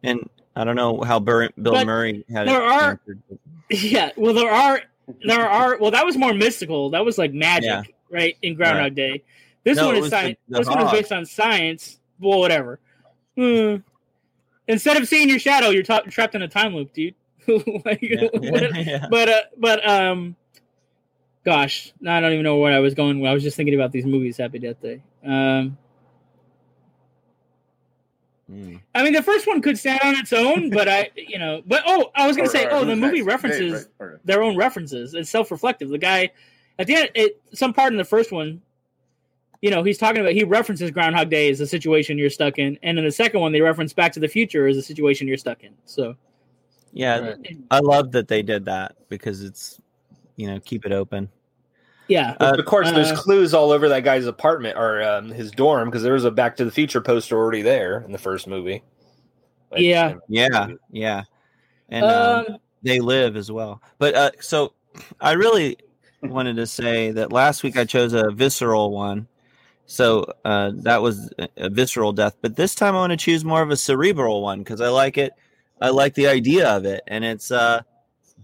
[0.02, 3.22] and I don't know how Bur- Bill But Murray had there it are- answered.
[3.70, 4.10] Yeah.
[4.16, 4.80] Well, there are
[5.25, 6.90] there are well that was more mystical.
[6.90, 7.83] That was like magic, Yeah.
[8.11, 8.37] right?
[8.42, 8.94] In Groundhog Right.
[8.94, 9.22] Day.
[9.64, 10.38] This No, one is was the- science.
[10.48, 11.98] the This one is based on science.
[12.20, 12.79] Well, whatever.
[13.37, 13.77] Hmm.
[14.68, 17.14] Instead of seeing your shadow, you're trapped in a time loop, dude.
[17.85, 18.29] Like, Yeah.
[18.33, 19.07] what- Yeah.
[19.11, 20.37] but uh, but um,
[21.44, 23.25] gosh, I don't even know where I was going.
[23.27, 24.37] I was just thinking about these movies.
[24.37, 25.03] Happy Death Day.
[25.25, 25.77] Um,
[28.50, 28.81] Mm.
[28.94, 31.83] I mean, the first one could stand on its own, but I, you know, but
[31.87, 33.26] oh, I was gonna Or- say, or oh, the movie next?
[33.26, 34.26] references Dave, right?
[34.26, 35.14] Their own references.
[35.14, 35.88] It's self-reflective.
[35.88, 36.31] The guy
[36.78, 38.61] at the end, it, some part in the first one,
[39.61, 42.78] you know, he's talking about he references Groundhog Day as a situation you're stuck in,
[42.83, 45.37] and in the second one, they reference Back to the Future as a situation you're
[45.37, 45.72] stuck in.
[45.85, 46.16] So
[46.92, 47.57] Yeah, Right.
[47.70, 49.81] I love that they did that because it's
[50.37, 51.31] you know keep it open.
[52.12, 55.51] Yeah, Uh, of course, there's uh, clues all over that guy's apartment or um, his
[55.51, 58.46] dorm because there was a Back to the Future poster already there in the first
[58.46, 58.83] movie.
[59.70, 60.14] Like, Yeah.
[60.29, 61.22] Yeah, yeah,
[61.88, 63.81] and um, um, they live as well.
[63.98, 64.75] But uh, so
[65.20, 65.79] I really
[66.22, 69.27] wanted to say that last week I chose a visceral one.
[69.87, 73.44] So uh, that was a- a visceral death, but this time I want to choose
[73.44, 75.33] more of a cerebral one because I like it.
[75.81, 77.83] I like the idea of it, and it's uh,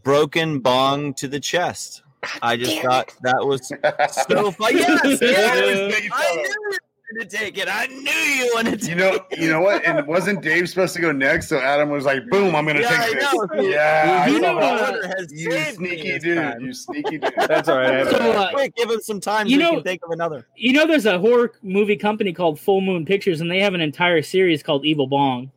[0.02, 2.02] broken bong to the chest.
[2.42, 3.68] I just thought that was
[4.28, 4.80] so funny.
[4.80, 7.68] Yes, yes, I knew you wanted to take it.
[7.70, 8.88] I knew you wanted to.
[8.90, 9.84] You know, you know what?
[9.84, 11.48] And wasn't Dave supposed to go next?
[11.48, 13.62] So Adam was like, "Boom, I'm gonna Yeah, I take this." know.
[13.62, 15.04] Yeah, I You saw know, that.
[15.04, 16.36] uh, has you sneaky dude.
[16.36, 16.60] time.
[16.60, 17.32] You sneaky dude.
[17.36, 18.06] That's all right.
[18.10, 19.46] So, uh, Quick, give him some time.
[19.46, 20.46] you so know- can think of another.
[20.56, 23.80] you know, there's a horror movie company called Full Moon Pictures, and they have an
[23.80, 25.50] entire series called Evil Bong,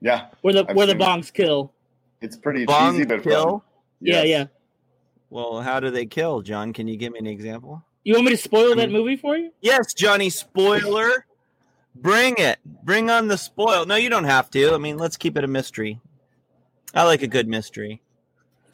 [0.00, 1.04] Yeah, where the I've where the seen it.
[1.04, 1.72] bongs kill.
[2.20, 3.44] It's pretty Bong cheesy, but kill.
[3.44, 3.60] fun.
[4.00, 4.26] Yeah, Yes.
[4.28, 4.44] yeah.
[5.32, 6.74] Well, how do they kill, John?
[6.74, 7.82] Can you give me an example?
[8.04, 9.50] You want me to spoil I that movie for you?
[9.62, 10.28] Yes, Johnny.
[10.28, 11.24] Spoiler.
[11.94, 12.58] Bring it.
[12.84, 13.86] Bring on the spoil.
[13.86, 14.74] No, you don't have to.
[14.74, 15.98] I mean, let's keep it a mystery.
[16.94, 18.02] I like a good mystery.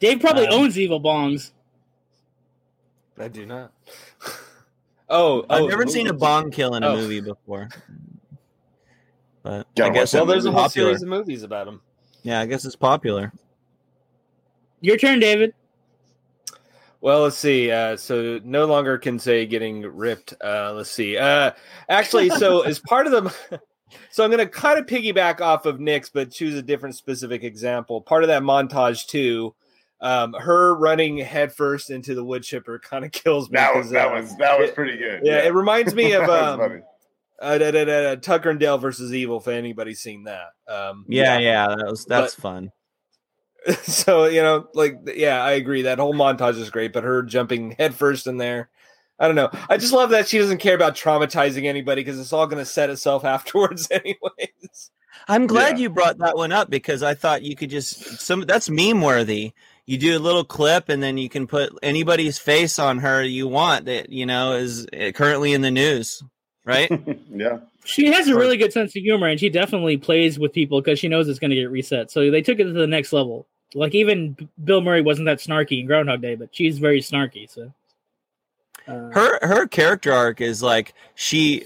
[0.01, 1.51] Dave probably Um, owns evil bongs.
[3.17, 3.71] I do not.
[5.09, 6.19] oh, I've oh, never seen a movie.
[6.19, 6.95] bong kill in a Oh.
[6.97, 7.69] movie before.
[9.43, 10.89] But Gotta I guess watch Well, there's a whole popular.
[10.89, 11.79] series of movies about him.
[12.23, 13.31] Yeah, I guess it's popular.
[14.81, 15.53] Your turn, David.
[17.01, 17.71] Well, let's see.
[17.71, 20.33] Uh, so no longer can say getting ripped.
[20.43, 21.17] Uh, let's see.
[21.17, 21.51] Uh,
[21.87, 23.61] actually, so as part of the,
[24.11, 27.43] so I'm going to kind of piggyback off of Nick's, but choose a different specific
[27.43, 28.01] example.
[28.01, 29.55] Part of that montage too,
[30.01, 33.55] um, her running headfirst into the wood chipper kind of kills me.
[33.57, 35.21] That was 'cause, that uh, was that was it- pretty good.
[35.23, 36.83] yeah, it reminds me of um,
[37.41, 39.37] uh, da, da, da, da, Tucker and Dale versus Evil.
[39.37, 42.71] If anybody's seen that, um, Yeah, yeah, that was that's But- fun.
[43.83, 47.71] so you know like yeah i agree that whole montage is great but her jumping
[47.77, 48.69] headfirst in there
[49.19, 52.31] i don't know i just love that she doesn't care about traumatizing anybody because it's
[52.33, 54.91] all going to set itself afterwards anyways
[55.27, 55.83] I'm glad Yeah.
[55.83, 59.51] you brought that one up because I thought you could just some that's meme worthy.
[59.85, 63.47] You do a little clip and then you can put anybody's face on her you
[63.47, 66.23] want that you know is uh, currently in the news,
[66.65, 66.89] right?
[67.31, 67.59] yeah.
[67.83, 70.97] She has a really good sense of humor, and she definitely plays with people because
[70.99, 72.09] she knows it's going to get reset.
[72.11, 73.47] So they took it to the next level.
[73.75, 77.49] Like even Bill Murray wasn't that snarky in Groundhog Day, but she's very snarky.
[77.49, 77.71] So
[78.87, 81.65] uh, her her character arc is like she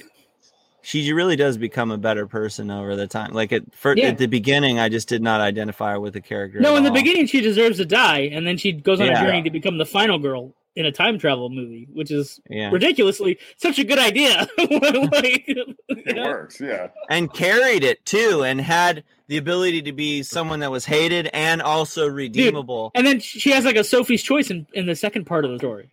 [0.81, 3.33] she really does become a better person over the time.
[3.33, 4.07] Like at for, Yeah.
[4.07, 6.59] at the beginning, I just did not identify with the character.
[6.59, 9.23] no, in the beginning she deserves to die, and then she goes on Yeah.
[9.23, 12.69] a journey to become the final girl in a time travel movie, which is yeah,
[12.71, 14.47] ridiculously such a good idea.
[14.57, 16.23] like, It know?
[16.23, 16.59] works.
[16.59, 16.87] Yeah.
[17.09, 21.61] and carried it too, and had the ability to be someone that was hated and
[21.61, 22.91] also redeemable.
[22.95, 25.57] And then she has like a Sophie's choice in, in the second part of the
[25.59, 25.89] story.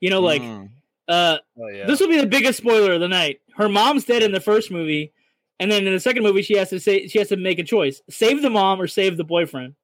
[0.00, 0.68] You know, like Mm.
[1.08, 3.40] uh oh yeah this will be the biggest spoiler of the night.
[3.56, 5.12] Her mom's dead in the first movie,
[5.58, 7.64] and then in the second movie she has to say she has to make a
[7.64, 9.74] choice: save the mom or save the boyfriend.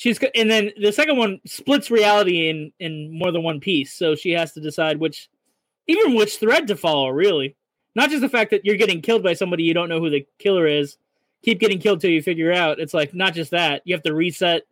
[0.00, 4.14] She's and then the second one splits reality in in more than one piece, so
[4.14, 5.28] she has to decide which,
[5.88, 7.10] even which thread to follow.
[7.10, 7.54] Really,
[7.94, 10.26] not just the fact that you're getting killed by somebody you don't know who the
[10.38, 10.96] killer is.
[11.44, 12.80] Keep getting killed till you figure out.
[12.80, 14.62] It's like not just that you have to reset.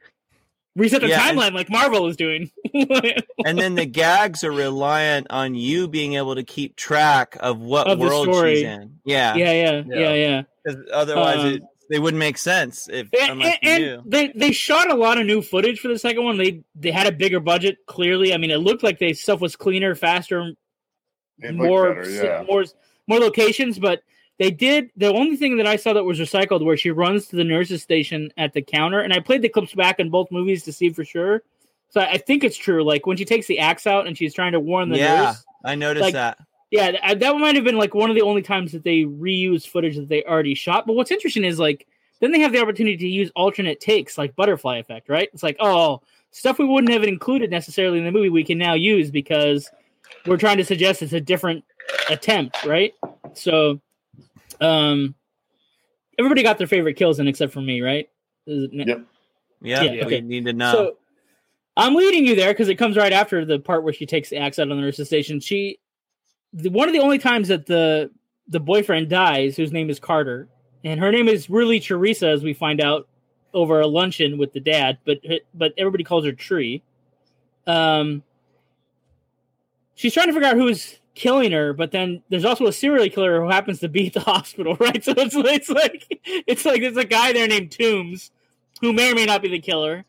[0.77, 2.51] Reset the Yeah, and- timeline like Marvel is doing.
[2.73, 7.87] and then the gags are reliant on you being able to keep track of what
[7.87, 8.99] Of world she's in.
[9.05, 9.99] Yeah, yeah, yeah, Yeah.
[9.99, 10.43] yeah, yeah.
[10.67, 14.53] 'Cause otherwise Um, it, they wouldn't make sense if And, unless you and they they
[14.53, 16.37] shot a lot of new footage for the second one.
[16.37, 17.79] They they had a bigger budget.
[17.87, 20.53] Clearly, I mean, it looked like they stuff was cleaner, faster,
[21.38, 22.44] It more better, yeah.
[22.46, 22.64] more
[23.07, 23.79] more locations.
[23.79, 24.03] But
[24.38, 27.37] they did the only thing that I saw that was recycled where she runs to
[27.37, 30.64] the nurse's station at the counter, and I played the clips back in both movies
[30.64, 31.42] to see for sure.
[31.90, 32.85] So I think it's true.
[32.85, 35.44] Like when she takes the axe out and she's trying to warn the Yeah, nurse.
[35.64, 36.38] I noticed like, that.
[36.71, 39.97] Yeah, that might have been like one of the only times that they reused footage
[39.97, 40.87] that they already shot.
[40.87, 41.87] But what's interesting is like
[42.21, 45.31] then they have the opportunity to use alternate takes, like butterfly effect, right?
[45.33, 48.75] It's like, oh, stuff we wouldn't have included necessarily in the movie, we can now
[48.75, 49.71] use because
[50.27, 51.65] we're trying to suggest it's a different
[52.11, 52.93] attempt, right?
[53.35, 53.81] So,
[54.61, 55.15] um,
[56.19, 58.09] everybody got their favorite kills in except for me, right?
[58.47, 59.07] Is it- Yep.
[59.61, 60.21] Yeah, yeah, we okay.
[60.21, 60.73] need to know.
[60.73, 60.97] so
[61.77, 64.37] I'm leading you there because it comes right after the part where she takes the
[64.37, 65.41] axe out on the nurse's station.
[65.41, 65.79] She,
[66.53, 68.11] the, one of the only times that the
[68.49, 70.49] the boyfriend dies, whose name is Carter,
[70.85, 73.09] and her name is really Teresa, as we find out
[73.55, 75.19] over a luncheon with the dad, but
[75.55, 76.83] but everybody calls her Tree.
[77.67, 78.23] Um,
[79.95, 83.43] she's trying to figure out who's killing her, but then there's also a serial killer
[83.43, 85.03] who happens to be at the hospital, right?
[85.05, 88.31] So it's it's like it's like there's a guy there named Tombs
[88.81, 90.05] who may or may not be the killer.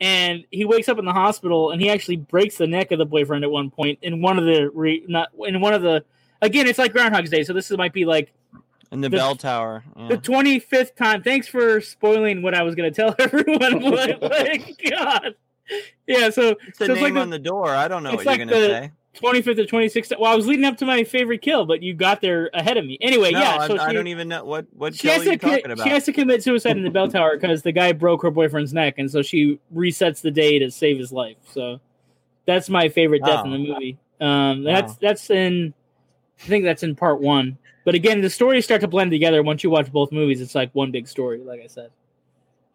[0.00, 3.06] And he wakes up in the hospital, and he actually breaks the neck of the
[3.06, 6.04] boyfriend at one point in one of the re, not in one of the
[6.42, 6.66] again.
[6.66, 8.32] It's like Groundhog's Day, so this might be like
[8.90, 9.84] in the, the- bell tower.
[9.96, 10.08] yeah.
[10.08, 11.22] the twenty fifth time.
[11.22, 13.80] Thanks for spoiling what I was going to tell everyone.
[13.90, 15.34] but, like, God,
[16.08, 16.30] yeah.
[16.30, 17.68] So It's the so name it's like the- on the door.
[17.70, 18.90] I don't know what like you're gonna say.
[19.14, 20.12] Twenty fifth or twenty sixth.
[20.18, 22.84] Well, I was leading up to my favorite kill, but you got there ahead of
[22.84, 22.98] me.
[23.00, 23.66] Anyway, no, yeah.
[23.66, 25.84] So I she- don't even know what what she kill has to talking about.
[25.84, 28.72] she has to commit suicide in the bell tower because the guy broke her boyfriend's
[28.72, 31.36] neck, and so she resets the day to save his life.
[31.50, 31.80] So
[32.46, 33.98] that's my favorite death in the movie.
[34.20, 34.98] Um, that's Wow.
[35.00, 35.74] that's in,
[36.40, 37.58] I think that's in part one.
[37.84, 40.40] But again, the stories start to blend together once you watch both movies.
[40.40, 41.90] It's like one big story, like I said.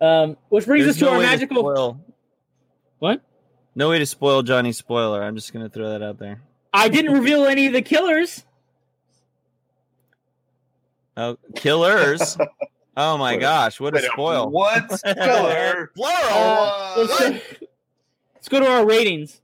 [0.01, 1.57] Um, which brings There's us to no our magical.
[1.57, 1.99] spoil.
[2.99, 3.21] What?
[3.79, 5.23] No way to spoil Johnny's spoiler.
[5.23, 6.41] I'm just gonna throw that out there.
[6.73, 8.43] I didn't reveal any of the killers.
[11.17, 12.37] Oh, killers.
[12.97, 14.49] Oh my Wait, gosh, what a Wait, spoil!
[14.49, 14.89] What?
[15.05, 15.89] Killer.
[15.97, 17.41] Uh, let's, What?
[18.35, 19.39] let's go to our ratings.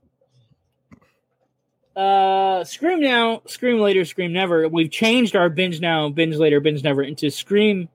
[1.96, 4.68] Uh, Scream now, Scream later, Scream never.
[4.68, 7.88] We've changed our binge now, binge later, binge never into Scream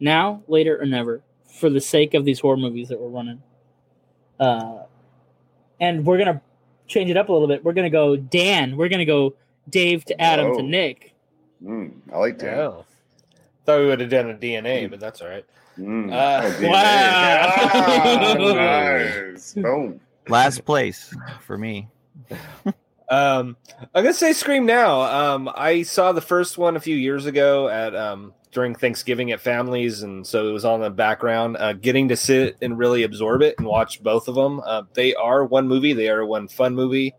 [0.00, 1.20] now, later, or never
[1.60, 3.42] for the sake of these horror movies that we're running.
[4.40, 4.84] Uh,
[5.82, 6.40] and we're gonna
[6.86, 7.62] change it up a little bit.
[7.64, 8.76] We're gonna go Dan.
[8.76, 9.34] We're gonna go
[9.68, 11.12] Dave to Adam to Nick.
[11.62, 12.58] Mm, I like that.
[12.58, 12.84] Oh.
[13.66, 15.44] Thought we would have done a DNA, but that's all right.
[15.78, 16.12] Mm.
[16.12, 17.52] Uh, Oh, wow.
[17.74, 19.54] Ah, nice.
[19.54, 20.00] Boom.
[20.28, 21.88] Last place for me.
[23.08, 23.56] Um,
[23.94, 25.00] I'm gonna say Scream now.
[25.02, 29.40] Um, I saw the first one a few years ago at um during Thanksgiving at
[29.40, 31.56] families, and so it was on the background.
[31.58, 34.60] Uh, getting to sit and really absorb it and watch both of them.
[34.64, 35.94] Uh, they are one movie.
[35.94, 37.14] They are one fun movie.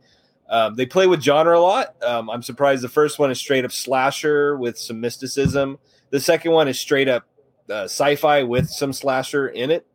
[0.50, 1.96] Um, they play with genre a lot.
[2.04, 5.80] Um, I'm surprised the first one is straight up slasher with some mysticism.
[6.12, 7.26] The second one is straight up
[7.69, 9.88] uh, sci-fi with some slasher in it.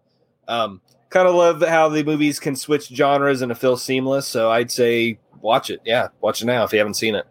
[0.48, 4.26] Um, kind of love how the movies can switch genres and it feels seamless.
[4.26, 5.80] So I'd say watch it.
[5.84, 7.26] Yeah, watch it now if you haven't seen it.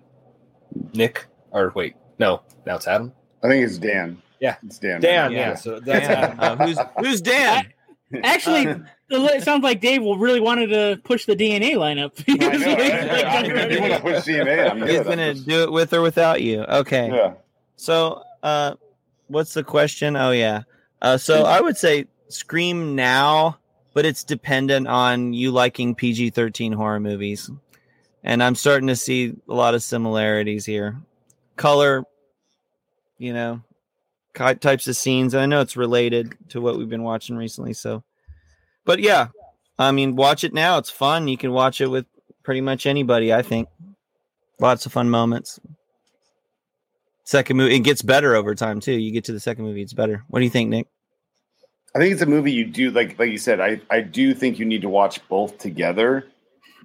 [0.93, 3.11] Nick, or wait, no, now it's Adam.
[3.43, 4.21] I think it's Dan.
[4.39, 4.55] Yeah.
[4.65, 5.01] It's Dan.
[5.01, 5.39] Dan, Yeah.
[5.49, 5.55] yeah.
[5.55, 6.03] So Dan,
[6.39, 7.71] uh, who's who's Dan?
[8.23, 8.67] Actually,
[9.09, 12.23] it sounds like Dave will really wanted to push the DNA lineup.
[12.27, 13.25] I know, right?
[13.25, 15.05] I mean, if you want to push DNA, I'm He's good.
[15.05, 16.61] gonna just- do it with or without you.
[16.63, 17.09] Okay.
[17.13, 17.33] Yeah.
[17.75, 18.75] So, uh,
[19.27, 20.15] what's the question?
[20.15, 20.63] Oh yeah.
[21.01, 23.57] Uh, so I would say Scream now,
[23.93, 27.51] but it's dependent on you liking PG-13 horror movies,
[28.23, 30.97] and I'm starting to see a lot of similarities here.
[31.57, 32.03] Color,
[33.17, 33.61] you know,
[34.33, 35.35] types of scenes.
[35.35, 37.73] I know it's related to what we've been watching recently.
[37.73, 38.03] So,
[38.85, 39.27] but yeah,
[39.79, 40.77] I mean, watch it now.
[40.77, 41.27] It's fun.
[41.27, 42.05] You can watch it with
[42.43, 43.33] pretty much anybody.
[43.33, 43.69] I think
[44.59, 45.59] lots of fun moments.
[47.23, 48.93] Second movie, it gets better over time too.
[48.93, 50.23] You get to the second movie, it's better.
[50.29, 50.87] What do you think, Nick?
[51.93, 53.59] I think it's a movie you do like like you said.
[53.59, 56.27] I I do think you need to watch both together,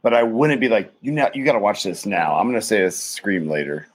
[0.03, 2.37] but I wouldn't be like you know you got to watch this now.
[2.37, 3.87] I'm going to say a Scream later,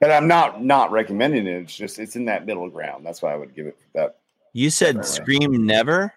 [0.00, 1.62] but I'm not not recommending it.
[1.62, 3.04] It's just it's in that middle ground.
[3.06, 4.16] That's why I would give it that.
[4.52, 5.04] You said Right.
[5.04, 6.12] Scream never.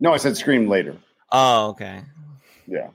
[0.00, 0.96] No, I said Scream later.
[1.32, 2.02] Oh, okay.
[2.66, 2.88] Yeah,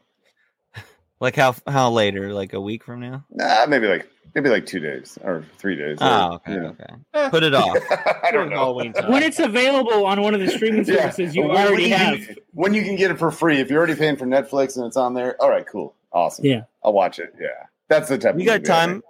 [1.20, 2.34] Like how how later?
[2.34, 3.26] Like a week from now?
[3.30, 5.98] nah, maybe like maybe like two days or three days.
[6.02, 6.72] Oh, okay, Yeah.
[7.14, 7.30] okay.
[7.30, 7.78] Put it off.
[8.24, 8.74] I don't know.
[8.74, 11.10] When it's available on one of the streaming Yeah.
[11.10, 12.18] services you When- already you have.
[12.26, 13.60] can- when you can get it for free.
[13.60, 16.46] If you're already paying for Netflix and it's on there, all right, cool, awesome.
[16.46, 16.64] Yeah.
[16.84, 17.34] I'll watch it.
[17.40, 17.48] Yeah,
[17.88, 18.36] that's the type.
[18.36, 19.04] We of got movie I time.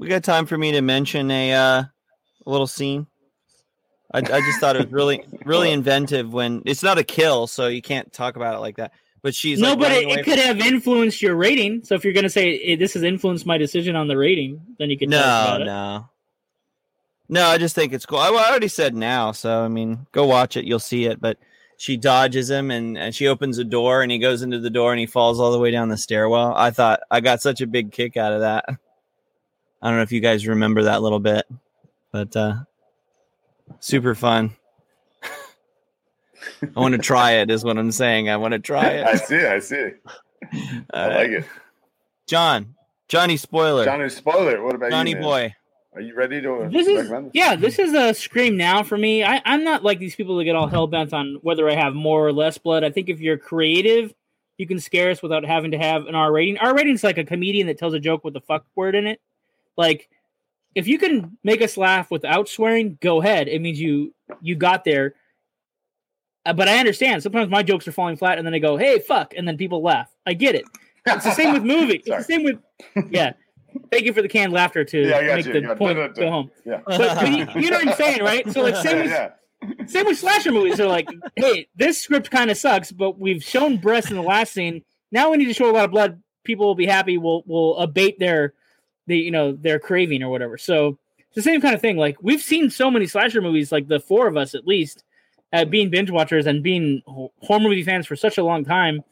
[0.00, 1.84] We got time for me to mention a uh,
[2.46, 3.06] little scene.
[4.12, 7.66] I, I just thought it was really really inventive when it's not a kill, so
[7.66, 8.92] you can't talk about it like that.
[9.20, 11.84] But she's no, like, but it, it could have influenced your rating.
[11.84, 14.62] So if you're going to say "Eh, this has influenced my decision on the rating,
[14.78, 15.66] then you can talk No, it.
[15.66, 16.08] no,
[17.28, 17.46] no.
[17.46, 18.18] I just think it's cool.
[18.18, 20.64] I, I already said now, so I mean, go watch it.
[20.64, 21.20] You'll see it.
[21.20, 21.36] But
[21.76, 24.92] she dodges him, and, and she opens a door, and he goes into the door,
[24.92, 26.54] and he falls all the way down the stairwell.
[26.56, 28.64] I thought I got such a big kick out of that.
[29.82, 31.46] I don't know if you guys remember that little bit,
[32.12, 32.54] but uh
[33.80, 34.54] super fun.
[36.76, 37.50] I want to try it.
[37.50, 38.28] Is what I'm saying.
[38.28, 39.06] I want to try it.
[39.06, 39.44] I see.
[39.44, 39.90] I see.
[40.52, 41.44] I All like it.
[42.26, 42.74] John,
[43.08, 44.62] Johnny, spoiler, Johnny, spoiler.
[44.62, 45.24] What about Johnny you, man?
[45.24, 45.54] boy.
[45.92, 46.68] Are you ready to?
[46.70, 47.30] This is this?
[47.32, 49.24] yeah, this is a scream now for me.
[49.24, 51.94] I, I'm not like these people that get all hell bent on whether I have
[51.94, 52.84] more or less blood.
[52.84, 54.14] I think if you're creative,
[54.56, 56.58] you can scare us without having to have an R rating.
[56.58, 59.08] R rating is like a comedian that tells a joke with the fuck word in
[59.08, 59.20] it.
[59.76, 60.08] Like
[60.74, 63.48] if you can make us laugh without swearing, go ahead.
[63.48, 65.14] It means you you got there.
[66.46, 67.22] Uh, but I understand.
[67.22, 69.82] Sometimes my jokes are falling flat, and then I go, "Hey, fuck," and then people
[69.82, 70.10] laugh.
[70.26, 70.64] I get it.
[71.06, 72.02] It's the same with movies.
[72.06, 72.58] It's the same with
[73.10, 73.32] yeah.
[73.92, 75.52] Thank you for the canned laughter to Yeah, make you.
[75.52, 76.20] the Yeah, point da, da, da.
[76.22, 76.50] go home.
[76.64, 76.80] Yeah.
[76.86, 78.50] But, but you, you know what I'm saying, right?
[78.50, 79.86] So like same with yeah.
[79.86, 80.76] same with slasher movies.
[80.78, 84.52] They're like, hey, this script kind of sucks, but we've shown breasts in the last
[84.52, 84.82] scene.
[85.12, 86.20] Now we need to show a lot of blood.
[86.42, 87.16] People will be happy.
[87.18, 88.54] We'll we'll abate their
[89.10, 90.56] the you know their craving or whatever.
[90.56, 91.96] So it's the same kind of thing.
[91.96, 95.04] Like we've seen so many slasher movies, like the four of us at least,
[95.52, 99.02] uh, being binge watchers and being horror movie fans for such a long time.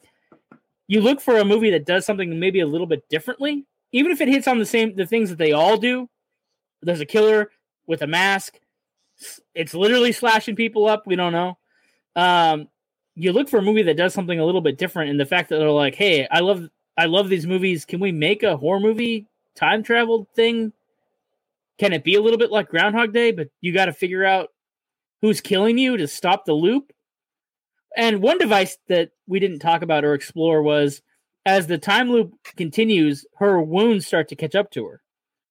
[0.87, 4.21] You look for a movie that does something maybe a little bit differently, even if
[4.21, 6.09] it hits on the same the things that they all do.
[6.81, 7.51] There's a killer
[7.85, 8.57] with a mask.
[9.53, 11.05] It's literally slashing people up.
[11.05, 11.57] We don't know.
[12.15, 12.69] Um,
[13.15, 15.49] you look for a movie that does something a little bit different, and the fact
[15.49, 17.83] that they're like, "Hey, I love, I love these movies.
[17.83, 19.27] Can we make a horror movie
[19.59, 20.73] time travel thing?
[21.77, 24.49] Can it be a little bit like Groundhog Day, but you got to figure out
[25.21, 26.91] who's killing you to stop the loop?"
[27.95, 31.01] And one device that we didn't talk about or explore was
[31.45, 35.01] as the time loop continues, her wounds start to catch up to her.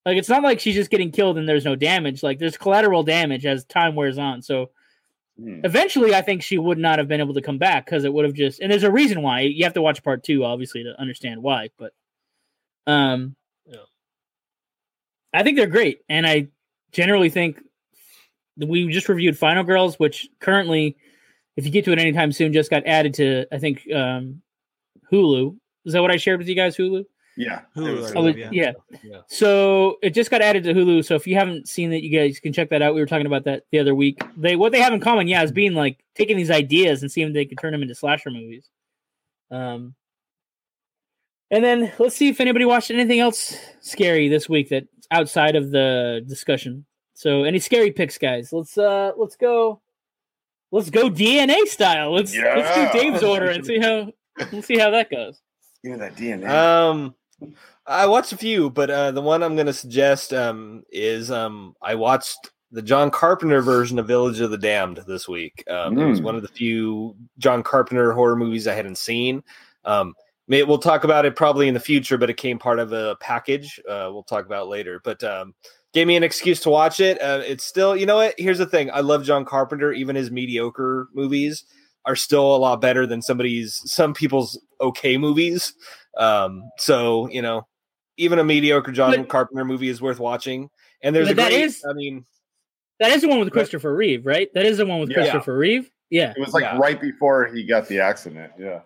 [0.06, 2.22] Like it's not like she's just getting killed and there's no damage.
[2.22, 4.42] Like there's collateral damage as time wears on.
[4.42, 4.70] So
[5.38, 5.60] Hmm.
[5.64, 8.24] eventually I think she would not have been able to come back because it would
[8.24, 9.42] have just and there's a reason why.
[9.42, 11.70] You have to watch part two, obviously, to understand why.
[11.78, 11.92] But
[12.86, 13.36] um.
[15.32, 16.00] I think they're great.
[16.08, 16.48] And I
[16.92, 17.60] generally think
[18.56, 20.96] we just reviewed Final Girls, which currently,
[21.56, 24.42] if you get to it anytime soon, just got added to I think um
[25.12, 25.56] Hulu.
[25.84, 27.04] Is that what I shared with you guys, Hulu?
[27.36, 27.60] Yeah.
[27.76, 28.48] Hulu, was- Oh, yeah.
[28.52, 28.72] yeah.
[29.04, 29.20] Yeah.
[29.28, 31.04] So it just got added to Hulu.
[31.04, 32.94] So if you haven't seen it, you guys can check that out.
[32.94, 34.18] We were talking about that the other week.
[34.36, 37.28] They what they have in common, yeah, is being like taking these ideas and seeing
[37.28, 38.68] if they can turn them into slasher movies.
[39.50, 39.94] Um,
[41.50, 45.70] and then let's see if anybody watched anything else scary this week that's outside of
[45.70, 46.84] the discussion.
[47.14, 48.52] So any scary picks, guys?
[48.52, 49.80] Let's uh let's go.
[50.70, 52.12] Let's go DNA style.
[52.14, 52.54] Let's yeah.
[52.56, 54.12] let's do Dave's order and see how
[54.52, 55.40] let's see how that goes.
[55.82, 56.48] Give me that DNA.
[56.48, 57.14] Um,
[57.86, 61.74] I watched a few, but uh, the one I'm going to suggest um, is um,
[61.80, 65.64] I watched the John Carpenter version of Village of the Damned this week.
[65.70, 66.24] Um, It was Mm.
[66.24, 69.42] one of the few John Carpenter horror movies I hadn't seen.
[69.84, 72.92] Um, may, we'll talk about it probably in the future, but it came part of
[72.92, 73.78] a package.
[73.88, 75.00] Uh, we'll talk about later.
[75.04, 75.54] But um,
[75.92, 77.20] gave me an excuse to watch it.
[77.20, 78.34] Uh, it's still, you know what?
[78.38, 79.92] Here's the thing: I love John Carpenter.
[79.92, 81.64] Even his mediocre movies
[82.04, 85.74] are still a lot better than somebody's some people's okay movies.
[86.16, 87.66] Um, so you know,
[88.16, 90.70] even a mediocre John But- Carpenter movie is worth watching.
[91.02, 92.24] And there's But a great, is- I mean,
[92.98, 93.52] That is the one with Right.
[93.52, 94.48] Christopher Reeve, right?
[94.54, 95.16] That is the one with Yeah.
[95.16, 95.88] Christopher Reeve.
[96.10, 96.32] Yeah.
[96.36, 96.76] it was like yeah.
[96.78, 98.52] right before he got the accident.
[98.58, 98.80] Yeah.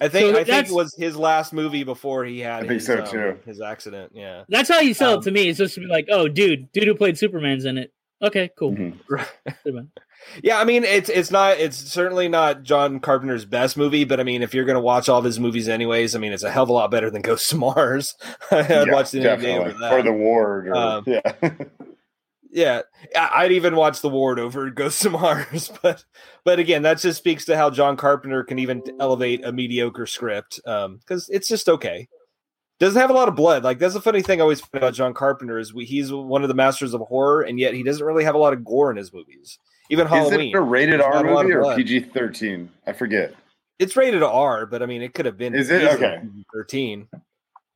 [0.00, 2.72] I think So I think it was his last movie before he had I think
[2.72, 3.38] his, so, um, too.
[3.46, 4.12] his accident.
[4.14, 4.44] Yeah.
[4.48, 5.48] That's how you sell Um, it to me.
[5.48, 7.92] It's just to be like, oh, dude, dude who played Superman's in it.
[8.20, 8.72] Okay, cool.
[8.76, 9.88] Mhm.
[10.42, 14.24] Yeah, I mean it's it's not it's certainly not John Carpenter's best movie, but I
[14.24, 16.64] mean if you're gonna watch all of his movies anyways, I mean it's a hell
[16.64, 18.16] of a lot better than Ghosts of Mars.
[18.50, 19.92] I'd Yeah, watch it any day over that.
[19.92, 20.68] Or the ward.
[20.68, 21.20] Or, Um, yeah.
[22.50, 22.82] yeah,
[23.16, 26.04] I'd even watch The Ward over Ghosts of Mars, but
[26.44, 30.60] but again, that just speaks to how John Carpenter can even elevate a mediocre script
[30.66, 32.08] um, because it's just okay.
[32.80, 33.64] Doesn't have a lot of blood.
[33.64, 36.42] Like that's a funny thing I always find about John Carpenter is we, he's one
[36.42, 38.90] of the masters of horror, and yet he doesn't really have a lot of gore
[38.90, 39.58] in his movies.
[39.90, 41.76] Even Is Halloween, it a rated R not a lot of movie or.
[41.76, 42.68] PG 13?
[42.86, 43.34] I forget.
[43.78, 45.54] it's rated R, but I mean it could have been.
[45.54, 45.82] Is it?
[45.82, 46.20] Okay.
[46.54, 47.08] Thirteen.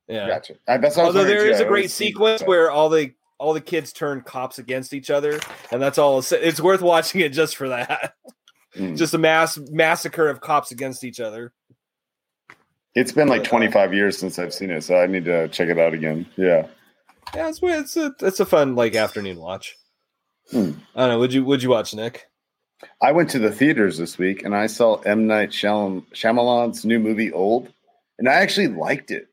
[0.07, 0.27] Yeah.
[0.27, 0.55] Gotcha.
[0.67, 1.53] I, that's Although there is there too.
[1.55, 5.09] is I a great sequence where all the all the kids turn cops against each
[5.09, 5.39] other,
[5.71, 6.23] and that's all.
[6.31, 8.15] It's, worth watching it just for that.
[8.75, 8.97] Mm.
[8.97, 11.53] just a mass massacre of cops against each other.
[12.95, 15.69] It's been like uh, 25 years since I've seen it, so I need to check
[15.69, 16.25] it out again.
[16.37, 16.65] Yeah.
[17.35, 19.75] Yeah, it's it's a it's a fun like afternoon watch.
[20.51, 20.71] Hmm.
[20.95, 21.19] I don't know.
[21.19, 22.25] Would you would you watch Nick?
[23.01, 25.25] I went to the theaters this week and I saw M.
[25.27, 27.71] Night Shyam- Shyamalan's new movie, Old,
[28.19, 29.27] and I actually liked it.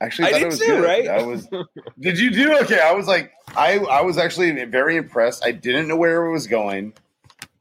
[0.00, 0.84] Actually, I thought did it was too, good.
[0.84, 1.08] right?
[1.08, 1.48] I was.
[2.00, 2.80] did you do okay?
[2.80, 5.44] I was like, I I was actually very impressed.
[5.44, 6.92] I didn't know where it was going,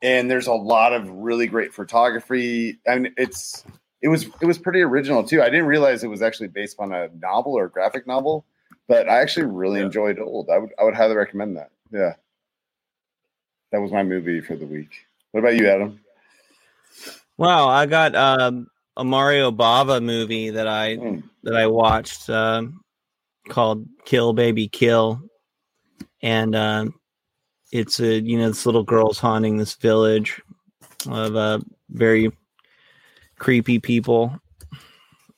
[0.02, 3.64] and there's a lot of really great photography, and it's
[4.02, 5.42] it was it was pretty original too.
[5.42, 8.46] I didn't realize it was actually based on a novel or a graphic novel,
[8.88, 9.86] but I actually really Yeah.
[9.86, 10.50] enjoyed Old.
[10.50, 11.72] I would I would highly recommend that.
[11.92, 12.16] Yeah,
[13.72, 15.06] that was my movie for the week.
[15.32, 16.02] What about you, Adam?
[17.38, 18.68] Wow, I got um,
[18.98, 21.20] a Mario Bava movie that I Hmm.
[21.44, 22.82] that I watched um,
[23.50, 25.22] called Kill Baby Kill,
[26.22, 26.94] and um,
[27.72, 30.42] it's a you know this little girl's haunting this village
[31.08, 32.32] of uh, very
[33.38, 34.40] creepy people,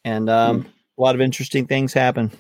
[0.06, 0.66] and um,
[0.98, 2.32] a lot of interesting things happen.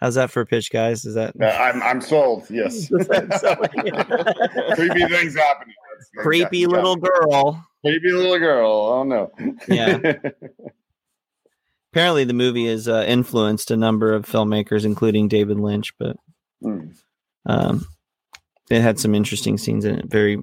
[0.00, 1.04] How's that for a pitch, guys?
[1.04, 2.46] Is that Uh, I'm I'm sold.
[2.50, 2.86] Yes.
[4.74, 5.74] Creepy things happening.
[6.18, 7.67] Creepy little girl?
[7.84, 8.70] Creepy little girl.
[8.70, 9.30] Oh no.
[9.68, 9.98] Yeah.
[11.92, 16.16] Apparently, the movie has uh, influenced a number of filmmakers, including David Lynch, but
[16.62, 16.88] Hmm.
[17.46, 17.86] um,
[18.70, 20.06] it had some interesting scenes in it.
[20.10, 20.38] Very,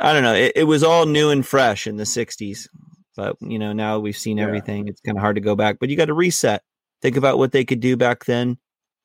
[0.00, 0.34] I don't know.
[0.34, 2.66] It, it was all new and fresh in the '60s,
[3.14, 4.44] but you know now we've seen Yeah.
[4.46, 4.88] everything.
[4.88, 6.62] It's kind of hard to go back, but you got to reset.
[7.00, 8.58] Think about what they could do back then.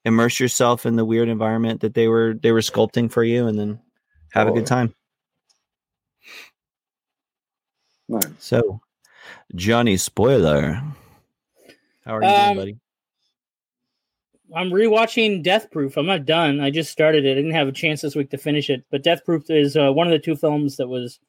[0.05, 3.59] Immerse yourself in the weird environment that they were they were sculpting for you, and
[3.59, 3.79] then
[4.31, 4.95] have a good time.
[8.09, 8.23] Nice.
[8.39, 8.81] So,
[9.55, 10.81] Johnny, spoiler.
[12.05, 12.77] How are you Um, doing, buddy?
[14.55, 15.95] I'm rewatching Death Proof.
[15.95, 16.59] I'm not done.
[16.59, 17.31] I just started it.
[17.33, 18.83] I didn't have a chance this week to finish it.
[18.89, 21.19] But Death Proof is uh, one of the two films that was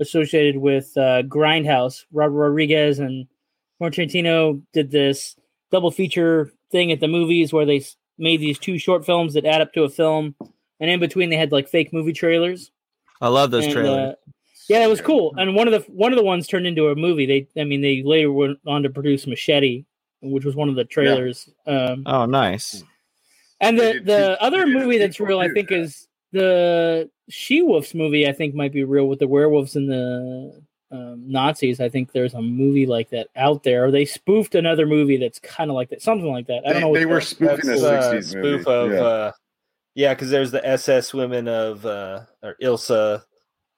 [0.00, 2.04] associated with uh, Grindhouse.
[2.12, 3.26] Robert Rodriguez and
[3.80, 5.34] Tarantino did this
[5.70, 7.82] double feature thing at the movies where they
[8.18, 10.34] made these two short films that add up to a film,
[10.78, 12.70] and in between they had like fake movie trailers.
[13.20, 14.12] I love those And, trailers.
[14.12, 14.14] uh,
[14.68, 15.34] yeah, it was cool.
[15.36, 17.26] And one of the one of the ones turned into a movie.
[17.26, 19.84] They, I mean, they later went on to produce Machete,
[20.20, 21.48] which was one of the trailers.
[21.66, 22.82] Um, oh, nice.
[23.60, 25.78] and the did the two- other did a movie that's sequel real, I think, yeah.
[25.78, 30.62] is the She Wolf's movie, I think, might be real with the werewolves and the
[30.90, 31.80] um, Nazis.
[31.80, 33.86] I think there's a movie like that out there.
[33.86, 36.62] Or they spoofed another movie that's kind of like that, something like that.
[36.66, 36.88] I don't They, know.
[36.90, 38.58] what they were spoofing a That's, uh, 60s movie.
[38.58, 39.00] spoof of yeah.
[39.00, 39.32] uh
[39.94, 43.22] yeah, because there's the SS women of uh or Ilsa.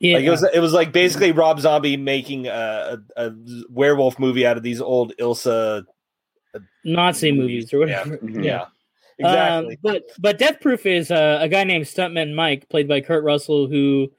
[0.04, 3.34] Yeah, Like it was it was like basically Rob Zombie making a, a, a
[3.70, 5.84] werewolf movie out of these old Ilsa
[6.84, 8.18] Nazi movies or whatever.
[8.18, 8.44] Mhm.
[8.44, 8.66] yeah.
[9.18, 9.74] Exactly.
[9.74, 13.24] Um, but but Death Proof is uh, a guy named Stuntman Mike, played by Kurt
[13.24, 14.10] Russell, who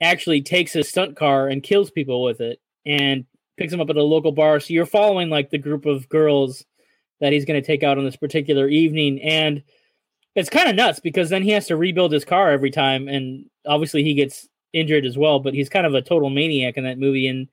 [0.00, 3.24] actually takes his stunt car and kills people with it, and
[3.56, 4.60] picks them up at a local bar.
[4.60, 6.64] So you're following like the group of girls
[7.20, 9.62] that he's going to take out on this particular evening, and
[10.34, 13.46] it's kind of nuts because then he has to rebuild his car every time, and
[13.64, 15.38] obviously he gets injured as well.
[15.40, 17.48] But he's kind of a total maniac in that movie, and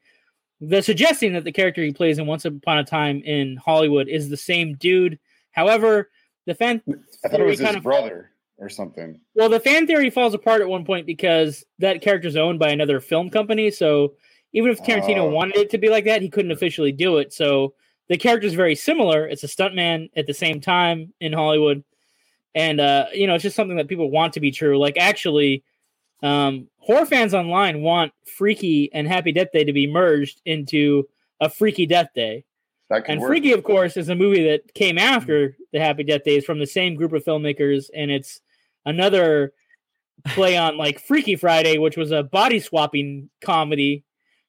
[0.61, 4.29] the suggesting that the character he plays in Once Upon a Time in Hollywood is
[4.29, 5.17] the same dude.
[5.51, 6.09] However,
[6.45, 6.81] the fan
[7.23, 9.19] I thought it was his of- brother or something.
[9.35, 12.99] well, the fan theory falls apart at one point because that character's owned by another
[12.99, 13.71] film company.
[13.71, 14.15] So
[14.51, 15.29] even if Tarantino Oh.
[15.29, 17.31] wanted it to be like that, he couldn't officially do it.
[17.31, 17.73] So
[18.09, 19.25] the character's very similar.
[19.27, 21.85] It's a stuntman at the same time in Hollywood.
[22.53, 24.77] And uh, you know, it's just something that people want to be true.
[24.77, 25.63] Like actually,
[26.21, 31.07] um, horror fans online want Freaky and Happy Death Day to be merged into
[31.39, 32.45] a Freaky Death Day.
[33.07, 33.29] And work.
[33.29, 36.65] Freaky, of course, is a movie that came after the Happy Death Days from the
[36.65, 38.41] same group of filmmakers, and it's
[38.85, 39.53] another
[40.29, 44.03] play on like Freaky Friday, which was a body swapping comedy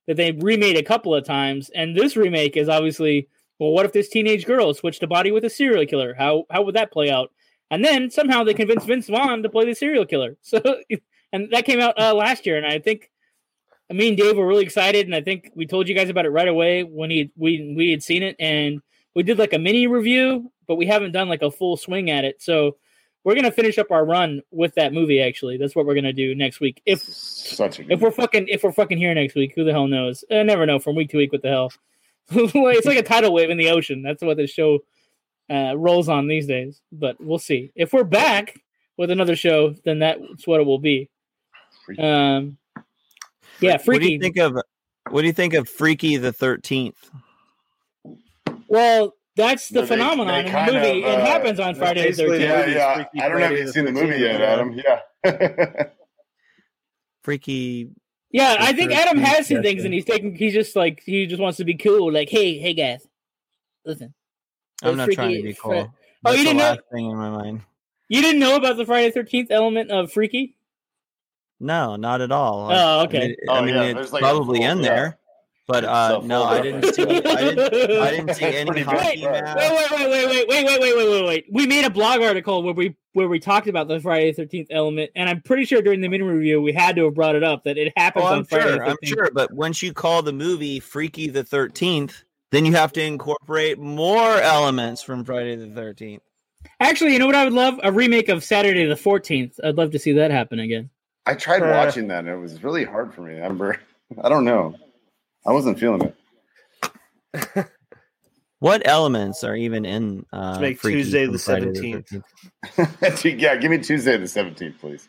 [0.06, 1.70] that they remade a couple of times.
[1.74, 5.44] And this remake is obviously, well, what if this teenage girl switched a body with
[5.44, 6.14] a serial killer?
[6.14, 7.30] How how would that play out?
[7.70, 10.36] And then somehow they convinced Vince Vaughn to play the serial killer.
[10.42, 10.60] So,
[11.32, 13.10] and that came out uh, last year, and I think.
[13.92, 16.30] Me and Dave were really excited, and I think we told you guys about it
[16.30, 18.80] right away when he we we had seen it, and
[19.16, 22.24] we did like a mini review, but we haven't done like a full swing at
[22.24, 22.40] it.
[22.40, 22.76] So
[23.24, 25.20] we're gonna finish up our run with that movie.
[25.20, 26.80] Actually, that's what we're gonna do next week.
[26.86, 27.02] If
[27.90, 30.24] if we're fucking if we're fucking here next week, who the hell knows?
[30.30, 31.32] I never know from week to week.
[31.32, 31.72] What the hell?
[32.30, 34.02] it's like a tidal wave in the ocean.
[34.02, 34.78] That's what this show
[35.50, 36.80] uh, rolls on these days.
[36.92, 37.72] But we'll see.
[37.74, 38.54] If we're back
[38.96, 41.10] with another show, then that's what it will be.
[41.98, 42.56] Um,
[43.60, 44.56] yeah, What do you think of
[45.10, 47.10] what do you think of Freaky the Thirteenth?
[48.68, 51.02] Well, that's the They- phenomenon they in the movie.
[51.04, 52.40] of, it uh, happens on Friday the thirteenth.
[52.42, 52.94] yeah, yeah.
[52.94, 54.40] Freaky I don't know if you've seen the movie yet.
[54.40, 54.78] Adam.
[55.24, 55.84] Yeah.
[57.22, 57.90] Freaky.
[58.32, 59.86] Yeah, I think Adam has seen Jeff things, did.
[59.86, 60.34] and he's taking.
[60.36, 62.12] He's just like he just wants to be cool.
[62.12, 63.06] Like, hey, hey, guys,
[63.84, 64.14] listen.
[64.82, 65.72] I'm Those not trying to freaky be fr- cool.
[65.74, 65.92] Oh,
[66.24, 66.64] That's you didn't know?
[66.64, 67.62] last thing in my mind.
[68.08, 70.54] You didn't know about the Friday Thirteenth element of Freaky?
[71.60, 72.70] No, not at all.
[72.72, 73.18] Oh, I okay.
[73.28, 74.82] mean, Oh, I mean yeah, it's there's like probably full- in yeah.
[74.88, 75.18] there,
[75.66, 77.02] but uh, a no, full I didn't see.
[77.02, 78.00] I didn't.
[78.00, 79.26] I didn't see any hockey.
[79.26, 79.42] Wait.
[79.42, 81.46] Wait, wait, wait, wait, wait, wait, wait, wait, wait, wait, wait.
[81.52, 85.10] We made a blog article where we where we talked about the Friday Thirteenth element,
[85.14, 87.64] and I'm pretty sure during the mini review we had to have brought it up
[87.64, 88.64] that it happens Oh, on I'm Friday.
[88.68, 88.78] sure.
[88.78, 89.30] the I'm sure.
[89.34, 94.36] But once you call the movie Freaky the Thirteenth, then you have to incorporate more
[94.40, 96.22] elements from Friday the Thirteenth.
[96.78, 97.78] Actually, you know what I would love?
[97.82, 99.58] A remake of Saturday the Fourteenth.
[99.62, 100.88] I'd love to see that happen again.
[101.26, 103.34] I tried Uh, watching that and it was really hard for me.
[103.34, 103.78] I remember.
[104.22, 104.74] I don't know.
[105.46, 106.12] I wasn't feeling
[107.32, 107.66] it.
[108.60, 110.26] What elements are even in?
[110.30, 112.22] Uh, Let's make Freaky Tuesday the 17th.
[112.76, 113.40] 13th.
[113.40, 115.08] yeah, give me Tuesday the 17th, please.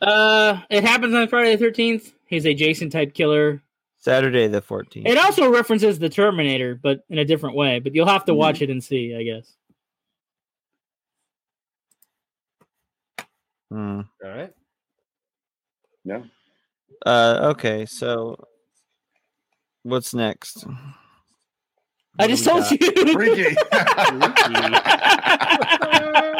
[0.00, 2.12] Uh, it happens on Friday the Thirteenth.
[2.26, 3.60] He's a Jason type killer.
[3.98, 5.08] Saturday the Fourteenth.
[5.08, 7.80] It also references the Terminator, but in a different way.
[7.80, 9.52] But you'll have to watch it and see, I guess.
[13.72, 14.02] Hmm.
[14.24, 14.52] All right.
[16.08, 16.24] No.
[17.04, 18.34] Uh, okay, so
[19.82, 20.64] what's next?
[22.18, 22.80] I just told got?
[22.80, 23.12] you.
[23.12, 23.54] Freaky.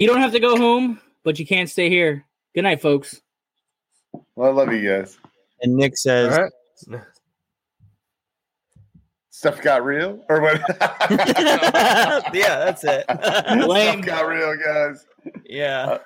[0.00, 2.24] You don't have to go home, but you can't stay here.
[2.54, 3.20] Good night, folks.
[4.34, 5.18] well, I love you guys.
[5.60, 7.02] And Nick says, right.
[9.28, 10.24] Stuff got real?
[10.30, 10.58] Or what?
[12.32, 13.04] "Yeah, that's it."
[13.68, 14.02] Lame.
[14.02, 15.04] Stuff got real, guys.
[15.44, 15.82] yeah.
[15.82, 15.98] Uh,